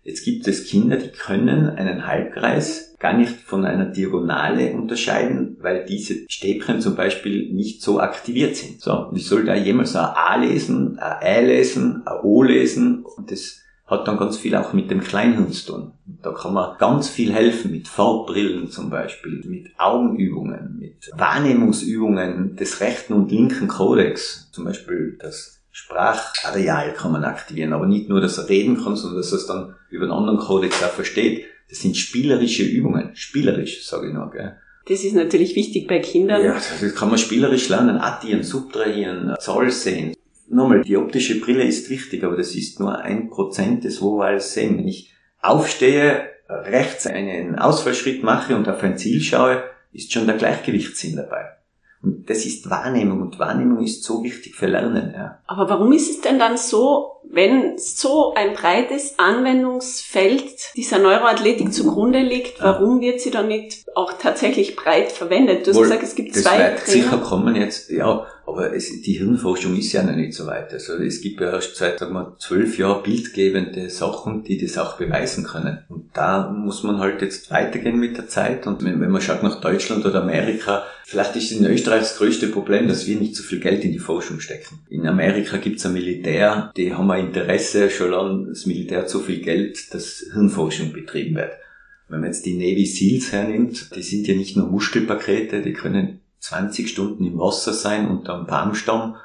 Jetzt 0.02 0.24
gibt 0.24 0.46
es 0.48 0.66
Kinder, 0.66 0.96
die 0.96 1.08
können 1.08 1.70
einen 1.70 2.06
Halbkreis 2.06 2.94
gar 2.98 3.16
nicht 3.16 3.34
von 3.34 3.64
einer 3.64 3.86
Diagonale 3.86 4.72
unterscheiden, 4.72 5.56
weil 5.60 5.84
diese 5.86 6.26
Stäbchen 6.28 6.80
zum 6.80 6.94
Beispiel 6.94 7.52
nicht 7.52 7.82
so 7.82 8.00
aktiviert 8.00 8.56
sind. 8.56 8.80
So, 8.80 9.08
wie 9.12 9.20
soll 9.20 9.44
da 9.44 9.54
jemals 9.54 9.96
ein 9.96 10.04
A 10.04 10.36
lesen, 10.36 10.98
ein 10.98 11.22
Ä 11.22 11.46
lesen, 11.46 12.02
ein 12.06 12.20
O 12.22 12.42
lesen 12.42 13.04
und 13.04 13.30
das 13.30 13.63
hat 13.94 14.08
dann 14.08 14.18
ganz 14.18 14.36
viel 14.36 14.54
auch 14.56 14.72
mit 14.72 14.90
dem 14.90 15.00
Kleinhirn 15.00 15.50
zu 15.52 15.72
tun. 15.72 15.92
Da 16.22 16.32
kann 16.32 16.52
man 16.52 16.76
ganz 16.78 17.08
viel 17.08 17.32
helfen 17.32 17.70
mit 17.70 17.88
Farbbrillen 17.88 18.70
zum 18.70 18.90
Beispiel, 18.90 19.42
mit 19.46 19.70
Augenübungen, 19.78 20.76
mit 20.78 21.10
Wahrnehmungsübungen 21.16 22.56
des 22.56 22.80
rechten 22.80 23.14
und 23.14 23.30
linken 23.30 23.68
Kodex. 23.68 24.50
Zum 24.52 24.64
Beispiel 24.64 25.16
das 25.20 25.62
Sprachareal 25.70 26.92
kann 26.92 27.12
man 27.12 27.24
aktivieren, 27.24 27.72
aber 27.72 27.86
nicht 27.86 28.08
nur, 28.08 28.20
dass 28.20 28.38
er 28.38 28.48
reden 28.48 28.82
kann, 28.82 28.96
sondern 28.96 29.18
dass 29.18 29.32
er 29.32 29.38
es 29.38 29.46
dann 29.46 29.74
über 29.90 30.04
einen 30.04 30.12
anderen 30.12 30.38
Kodex 30.38 30.82
auch 30.82 30.90
versteht. 30.90 31.44
Das 31.68 31.80
sind 31.80 31.96
spielerische 31.96 32.62
Übungen. 32.62 33.10
Spielerisch, 33.14 33.86
sage 33.86 34.08
ich 34.08 34.14
noch. 34.14 34.30
Gell? 34.30 34.56
Das 34.86 35.02
ist 35.02 35.14
natürlich 35.14 35.56
wichtig 35.56 35.88
bei 35.88 35.98
Kindern. 35.98 36.44
Ja, 36.44 36.54
das 36.54 36.94
kann 36.94 37.08
man 37.08 37.18
spielerisch 37.18 37.68
lernen. 37.68 37.96
Addieren, 37.96 38.42
subtrahieren, 38.42 39.34
Zahl 39.40 39.70
sehen, 39.70 40.14
nochmal, 40.48 40.82
die 40.82 40.96
optische 40.96 41.40
Brille 41.40 41.64
ist 41.64 41.90
wichtig, 41.90 42.24
aber 42.24 42.36
das 42.36 42.54
ist 42.54 42.80
nur 42.80 42.98
ein 42.98 43.28
Prozent 43.28 43.84
des 43.84 43.96
Visuals 43.96 44.52
sehen. 44.54 44.78
Wenn 44.78 44.88
ich 44.88 45.12
aufstehe, 45.40 46.30
rechts 46.48 47.06
einen 47.06 47.58
Ausfallschritt 47.58 48.22
mache 48.22 48.56
und 48.56 48.68
auf 48.68 48.82
ein 48.82 48.98
Ziel 48.98 49.20
schaue, 49.20 49.62
ist 49.92 50.12
schon 50.12 50.26
der 50.26 50.36
Gleichgewichtssinn 50.36 51.16
dabei. 51.16 51.50
Und 52.02 52.28
das 52.28 52.44
ist 52.44 52.68
Wahrnehmung 52.68 53.22
und 53.22 53.38
Wahrnehmung 53.38 53.82
ist 53.82 54.04
so 54.04 54.22
wichtig 54.22 54.54
für 54.54 54.66
Lernen. 54.66 55.14
Ja. 55.16 55.38
Aber 55.46 55.70
warum 55.70 55.90
ist 55.92 56.10
es 56.10 56.20
denn 56.20 56.38
dann 56.38 56.58
so, 56.58 57.22
wenn 57.30 57.78
so 57.78 58.34
ein 58.34 58.52
breites 58.52 59.18
Anwendungsfeld 59.18 60.76
dieser 60.76 60.98
Neuroathletik 60.98 61.72
zugrunde 61.72 62.20
liegt, 62.20 62.60
warum 62.60 63.00
wird 63.00 63.22
sie 63.22 63.30
dann 63.30 63.48
nicht 63.48 63.86
auch 63.94 64.12
tatsächlich 64.20 64.76
breit 64.76 65.12
verwendet? 65.12 65.66
Du 65.66 65.70
hast 65.70 65.78
Wohl, 65.78 65.84
gesagt, 65.84 66.02
es 66.02 66.14
gibt 66.14 66.36
das 66.36 66.42
zwei 66.42 66.58
wird 66.58 66.84
Trainer. 66.84 67.04
sicher 67.04 67.18
kommen 67.18 67.56
jetzt, 67.56 67.90
ja, 67.90 68.26
Aber 68.46 68.74
es, 68.74 69.02
die 69.02 69.14
Hirnforschung 69.14 69.76
ist 69.76 69.92
ja 69.92 70.02
noch 70.02 70.14
nicht 70.14 70.34
so 70.34 70.46
weit. 70.46 70.72
Also 70.72 70.94
es 70.94 71.20
gibt 71.20 71.40
ja 71.40 71.52
erst 71.52 71.76
seit 71.76 72.00
zwölf 72.38 72.78
Jahren 72.78 73.02
bildgebende 73.02 73.88
Sachen, 73.88 74.44
die 74.44 74.58
das 74.58 74.76
auch 74.76 74.96
beweisen 74.96 75.44
können. 75.44 75.78
Und 75.88 76.10
da 76.12 76.50
muss 76.50 76.82
man 76.82 76.98
halt 76.98 77.22
jetzt 77.22 77.50
weitergehen 77.50 77.98
mit 77.98 78.16
der 78.16 78.28
Zeit. 78.28 78.66
Und 78.66 78.84
wenn, 78.84 79.00
wenn 79.00 79.10
man 79.10 79.22
schaut 79.22 79.42
nach 79.42 79.60
Deutschland 79.60 80.04
oder 80.04 80.22
Amerika, 80.22 80.84
vielleicht 81.04 81.36
ist 81.36 81.52
in 81.52 81.64
Österreich 81.64 82.00
das 82.00 82.18
größte 82.18 82.48
Problem, 82.48 82.86
dass 82.86 83.06
wir 83.06 83.18
nicht 83.18 83.34
so 83.34 83.42
viel 83.42 83.60
Geld 83.60 83.84
in 83.84 83.92
die 83.92 83.98
Forschung 83.98 84.40
stecken. 84.40 84.80
In 84.90 85.06
Amerika 85.06 85.56
gibt 85.56 85.78
es 85.78 85.86
ein 85.86 85.94
Militär, 85.94 86.70
die 86.76 86.92
haben 86.92 87.10
ein 87.10 87.26
Interesse, 87.26 87.88
schon 87.88 88.10
lange 88.10 88.48
das 88.48 88.66
Militär 88.66 89.08
so 89.08 89.20
viel 89.20 89.40
Geld, 89.40 89.94
dass 89.94 90.24
Hirnforschung 90.32 90.92
betrieben 90.92 91.36
wird. 91.36 91.52
Wenn 92.08 92.20
man 92.20 92.28
jetzt 92.28 92.44
die 92.44 92.54
Navy 92.54 92.84
Seals 92.84 93.32
hernimmt, 93.32 93.96
die 93.96 94.02
sind 94.02 94.26
ja 94.26 94.34
nicht 94.34 94.56
nur 94.56 94.68
Muskelpakete, 94.68 95.62
die 95.62 95.72
können 95.72 96.20
20 96.44 96.90
Stunden 96.90 97.24
im 97.24 97.38
Wasser 97.38 97.72
sein 97.72 98.06
unter 98.08 98.34
einem 98.34 98.46
Baumstamm 98.46 99.16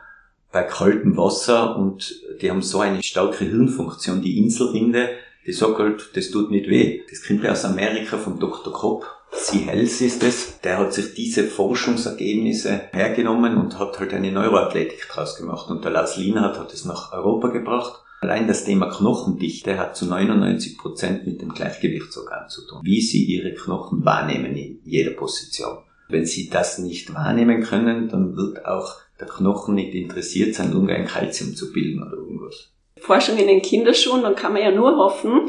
bei 0.54 0.64
kaltem 0.64 1.18
Wasser 1.18 1.76
und 1.76 2.16
die 2.42 2.50
haben 2.50 2.62
so 2.62 2.80
eine 2.80 3.04
starke 3.04 3.44
Hirnfunktion. 3.44 4.22
Die 4.22 4.38
Inselrinde, 4.38 5.10
die 5.46 5.52
sagt 5.52 5.80
halt, 5.80 6.12
das 6.16 6.32
tut 6.32 6.50
nicht 6.50 6.70
weh. 6.70 7.02
Das 7.10 7.22
kommt 7.28 7.44
ja 7.44 7.52
aus 7.52 7.66
Amerika 7.66 8.18
vom 8.18 8.40
Dr. 8.40 8.72
Kopp. 8.72 9.06
C. 9.34 9.60
Hels 9.60 10.00
ist 10.00 10.24
es. 10.24 10.62
Der 10.62 10.78
hat 10.78 10.94
sich 10.94 11.14
diese 11.14 11.44
Forschungsergebnisse 11.44 12.90
hergenommen 12.94 13.58
und 13.58 13.78
hat 13.78 14.00
halt 14.00 14.14
eine 14.14 14.32
Neuroathletik 14.32 15.08
draus 15.10 15.36
gemacht. 15.36 15.70
Und 15.70 15.84
der 15.84 15.92
Lars 15.92 16.16
Lienhardt 16.16 16.58
hat 16.58 16.74
es 16.74 16.86
nach 16.86 17.12
Europa 17.12 17.50
gebracht. 17.50 18.02
Allein 18.22 18.48
das 18.48 18.64
Thema 18.64 18.90
Knochendichte 18.90 19.78
hat 19.78 19.96
zu 19.96 20.06
99 20.06 20.78
Prozent 20.78 21.28
mit 21.28 21.42
dem 21.42 21.50
Gleichgewichtsorgan 21.50 22.50
zu 22.50 22.66
tun. 22.66 22.80
Wie 22.82 23.02
sie 23.02 23.26
ihre 23.26 23.54
Knochen 23.54 24.04
wahrnehmen 24.06 24.56
in 24.56 24.80
jeder 24.84 25.12
Position. 25.12 25.80
Wenn 26.10 26.26
Sie 26.26 26.50
das 26.50 26.80
nicht 26.80 27.14
wahrnehmen 27.14 27.62
können, 27.62 28.10
dann 28.10 28.36
wird 28.36 28.66
auch 28.66 28.96
der 29.20 29.28
Knochen 29.28 29.76
nicht 29.76 29.94
interessiert 29.94 30.56
sein, 30.56 30.74
irgendein 30.74 31.06
Kalzium 31.06 31.56
zu 31.56 31.72
bilden 31.72 32.02
oder 32.02 32.18
irgendwas. 32.18 32.72
Forschung 32.98 33.38
in 33.38 33.48
den 33.48 33.62
Kinderschuhen, 33.62 34.24
dann 34.24 34.36
kann 34.36 34.54
man 34.54 34.62
ja 34.62 34.72
nur 34.72 34.98
hoffen, 34.98 35.48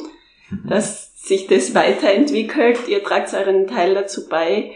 mhm. 0.50 0.68
dass 0.68 1.16
sich 1.16 1.46
das 1.46 1.74
weiterentwickelt. 1.74 2.88
Ihr 2.88 3.02
tragt 3.02 3.32
euren 3.34 3.66
Teil 3.66 3.94
dazu 3.94 4.28
bei. 4.28 4.72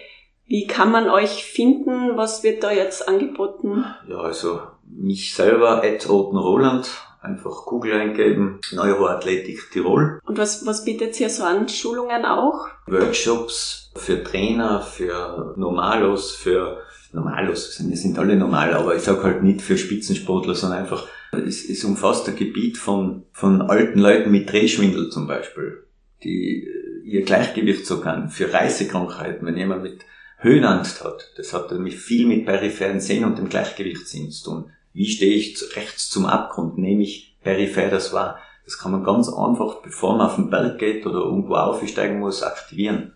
Wie 0.46 0.66
kann 0.66 0.90
man 0.90 1.08
euch 1.08 1.44
finden? 1.44 2.16
Was 2.16 2.42
wird 2.42 2.62
da 2.62 2.70
jetzt 2.70 3.08
angeboten? 3.08 3.84
Ja, 4.08 4.18
also 4.18 4.60
mich 4.86 5.34
selber, 5.34 5.82
Ed 5.84 6.08
Oten 6.08 6.36
Roland, 6.36 6.90
einfach 7.24 7.64
Google 7.66 7.94
eingeben, 7.94 8.60
Neuroathletik 8.72 9.70
Tirol. 9.70 10.20
Und 10.24 10.38
was, 10.38 10.66
was 10.66 10.84
bietet 10.84 11.18
ihr 11.20 11.30
so 11.30 11.44
an 11.44 11.68
Schulungen 11.68 12.24
auch? 12.24 12.68
Workshops 12.86 13.90
für 13.96 14.22
Trainer, 14.22 14.80
für 14.80 15.54
Normalos, 15.56 16.32
für 16.32 16.82
Normalos, 17.12 17.80
wir 17.86 17.96
sind 17.96 18.18
alle 18.18 18.36
normal, 18.36 18.74
aber 18.74 18.96
ich 18.96 19.02
sage 19.02 19.22
halt 19.22 19.42
nicht 19.42 19.62
für 19.62 19.78
Spitzensportler, 19.78 20.54
sondern 20.54 20.80
einfach, 20.80 21.06
es, 21.32 21.68
es 21.68 21.84
umfasst 21.84 22.28
ein 22.28 22.36
Gebiet 22.36 22.76
von, 22.76 23.24
von 23.32 23.62
alten 23.62 24.00
Leuten 24.00 24.30
mit 24.30 24.50
Drehschwindel 24.50 25.10
zum 25.10 25.28
Beispiel, 25.28 25.84
die 26.24 26.68
ihr 27.04 27.22
Gleichgewicht 27.22 27.86
so 27.86 28.00
kann, 28.00 28.30
für 28.30 28.52
Reisekrankheiten, 28.52 29.46
wenn 29.46 29.56
jemand 29.56 29.84
mit 29.84 30.04
Höhenangst 30.38 31.04
hat, 31.04 31.32
das 31.36 31.54
hat 31.54 31.70
nämlich 31.70 31.96
viel 31.96 32.26
mit 32.26 32.44
peripheren 32.44 33.00
Sehnen 33.00 33.26
und 33.26 33.38
dem 33.38 33.48
Gleichgewichtssinn 33.48 34.30
zu 34.30 34.44
tun. 34.44 34.70
Wie 34.94 35.06
stehe 35.06 35.34
ich 35.34 35.58
rechts 35.76 36.08
zum 36.08 36.24
Abgrund? 36.24 36.78
Nehme 36.78 37.02
ich 37.02 37.36
peripher 37.42 37.90
das 37.90 38.12
wahr? 38.12 38.38
Das 38.64 38.78
kann 38.78 38.92
man 38.92 39.02
ganz 39.02 39.28
einfach, 39.28 39.82
bevor 39.82 40.16
man 40.16 40.28
auf 40.28 40.36
den 40.36 40.50
Berg 40.50 40.78
geht 40.78 41.04
oder 41.04 41.18
irgendwo 41.18 41.56
aufsteigen 41.56 42.20
muss, 42.20 42.44
aktivieren. 42.44 43.12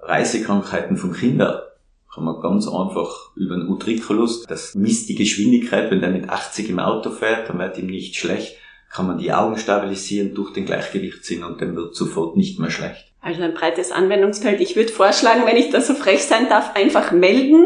Reisekrankheiten 0.00 0.96
von 0.96 1.12
Kindern 1.12 1.60
kann 2.14 2.24
man 2.24 2.40
ganz 2.40 2.68
einfach 2.68 3.34
über 3.34 3.56
den 3.56 3.68
Utriculus, 3.68 4.42
das 4.42 4.74
misst 4.74 5.08
die 5.08 5.14
Geschwindigkeit, 5.14 5.90
wenn 5.90 6.00
der 6.00 6.10
mit 6.10 6.28
80 6.28 6.70
im 6.70 6.78
Auto 6.78 7.10
fährt, 7.10 7.48
dann 7.48 7.58
wird 7.58 7.78
ihm 7.78 7.86
nicht 7.86 8.16
schlecht, 8.16 8.56
kann 8.90 9.06
man 9.06 9.18
die 9.18 9.32
Augen 9.32 9.56
stabilisieren 9.56 10.34
durch 10.34 10.52
den 10.52 10.66
Gleichgewichtssinn 10.66 11.42
und 11.42 11.60
dann 11.60 11.74
wird 11.74 11.96
sofort 11.96 12.36
nicht 12.36 12.60
mehr 12.60 12.70
schlecht. 12.70 13.12
Also 13.20 13.42
ein 13.42 13.54
breites 13.54 13.90
Anwendungsfeld. 13.92 14.60
Ich 14.60 14.76
würde 14.76 14.92
vorschlagen, 14.92 15.46
wenn 15.46 15.56
ich 15.56 15.70
da 15.70 15.80
so 15.80 15.94
frech 15.94 16.24
sein 16.24 16.48
darf, 16.48 16.76
einfach 16.76 17.12
melden 17.12 17.64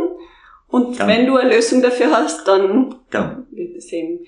und 0.76 0.96
Gern. 0.96 1.08
wenn 1.08 1.26
du 1.26 1.36
eine 1.36 1.54
Lösung 1.54 1.82
dafür 1.82 2.10
hast, 2.12 2.46
dann 2.46 2.94
Gern. 3.10 3.46
wird 3.50 3.76
es 3.76 3.88
sehen. 3.88 4.20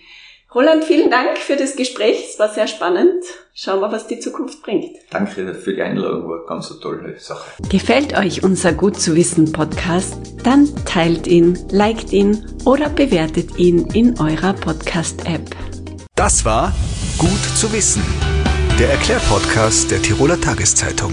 Roland, 0.55 0.83
vielen 0.85 1.11
Dank 1.11 1.37
für 1.37 1.57
das 1.57 1.77
Gespräch. 1.77 2.25
Es 2.31 2.39
war 2.39 2.49
sehr 2.49 2.67
spannend. 2.67 3.23
Schauen 3.53 3.81
wir, 3.81 3.93
was 3.93 4.07
die 4.07 4.19
Zukunft 4.19 4.63
bringt. 4.63 4.97
Danke 5.11 5.53
für 5.53 5.75
die 5.75 5.83
Einladung, 5.83 6.27
war 6.27 6.39
eine 6.39 6.47
ganz 6.47 6.73
tolle 6.81 7.19
Sache. 7.19 7.51
Gefällt 7.69 8.17
euch 8.17 8.43
unser 8.43 8.73
Gut 8.73 8.99
zu 8.99 9.15
wissen 9.15 9.53
Podcast? 9.53 10.17
Dann 10.45 10.67
teilt 10.87 11.27
ihn, 11.27 11.59
liked 11.71 12.13
ihn 12.15 12.47
oder 12.65 12.89
bewertet 12.89 13.59
ihn 13.59 13.89
in 13.93 14.19
eurer 14.19 14.55
Podcast-App. 14.55 15.55
Das 16.15 16.47
war 16.47 16.73
Gut 17.19 17.45
zu 17.57 17.71
wissen, 17.73 18.03
der 18.79 18.89
Erklärpodcast 18.91 19.91
der 19.91 20.01
Tiroler 20.01 20.41
Tageszeitung. 20.41 21.13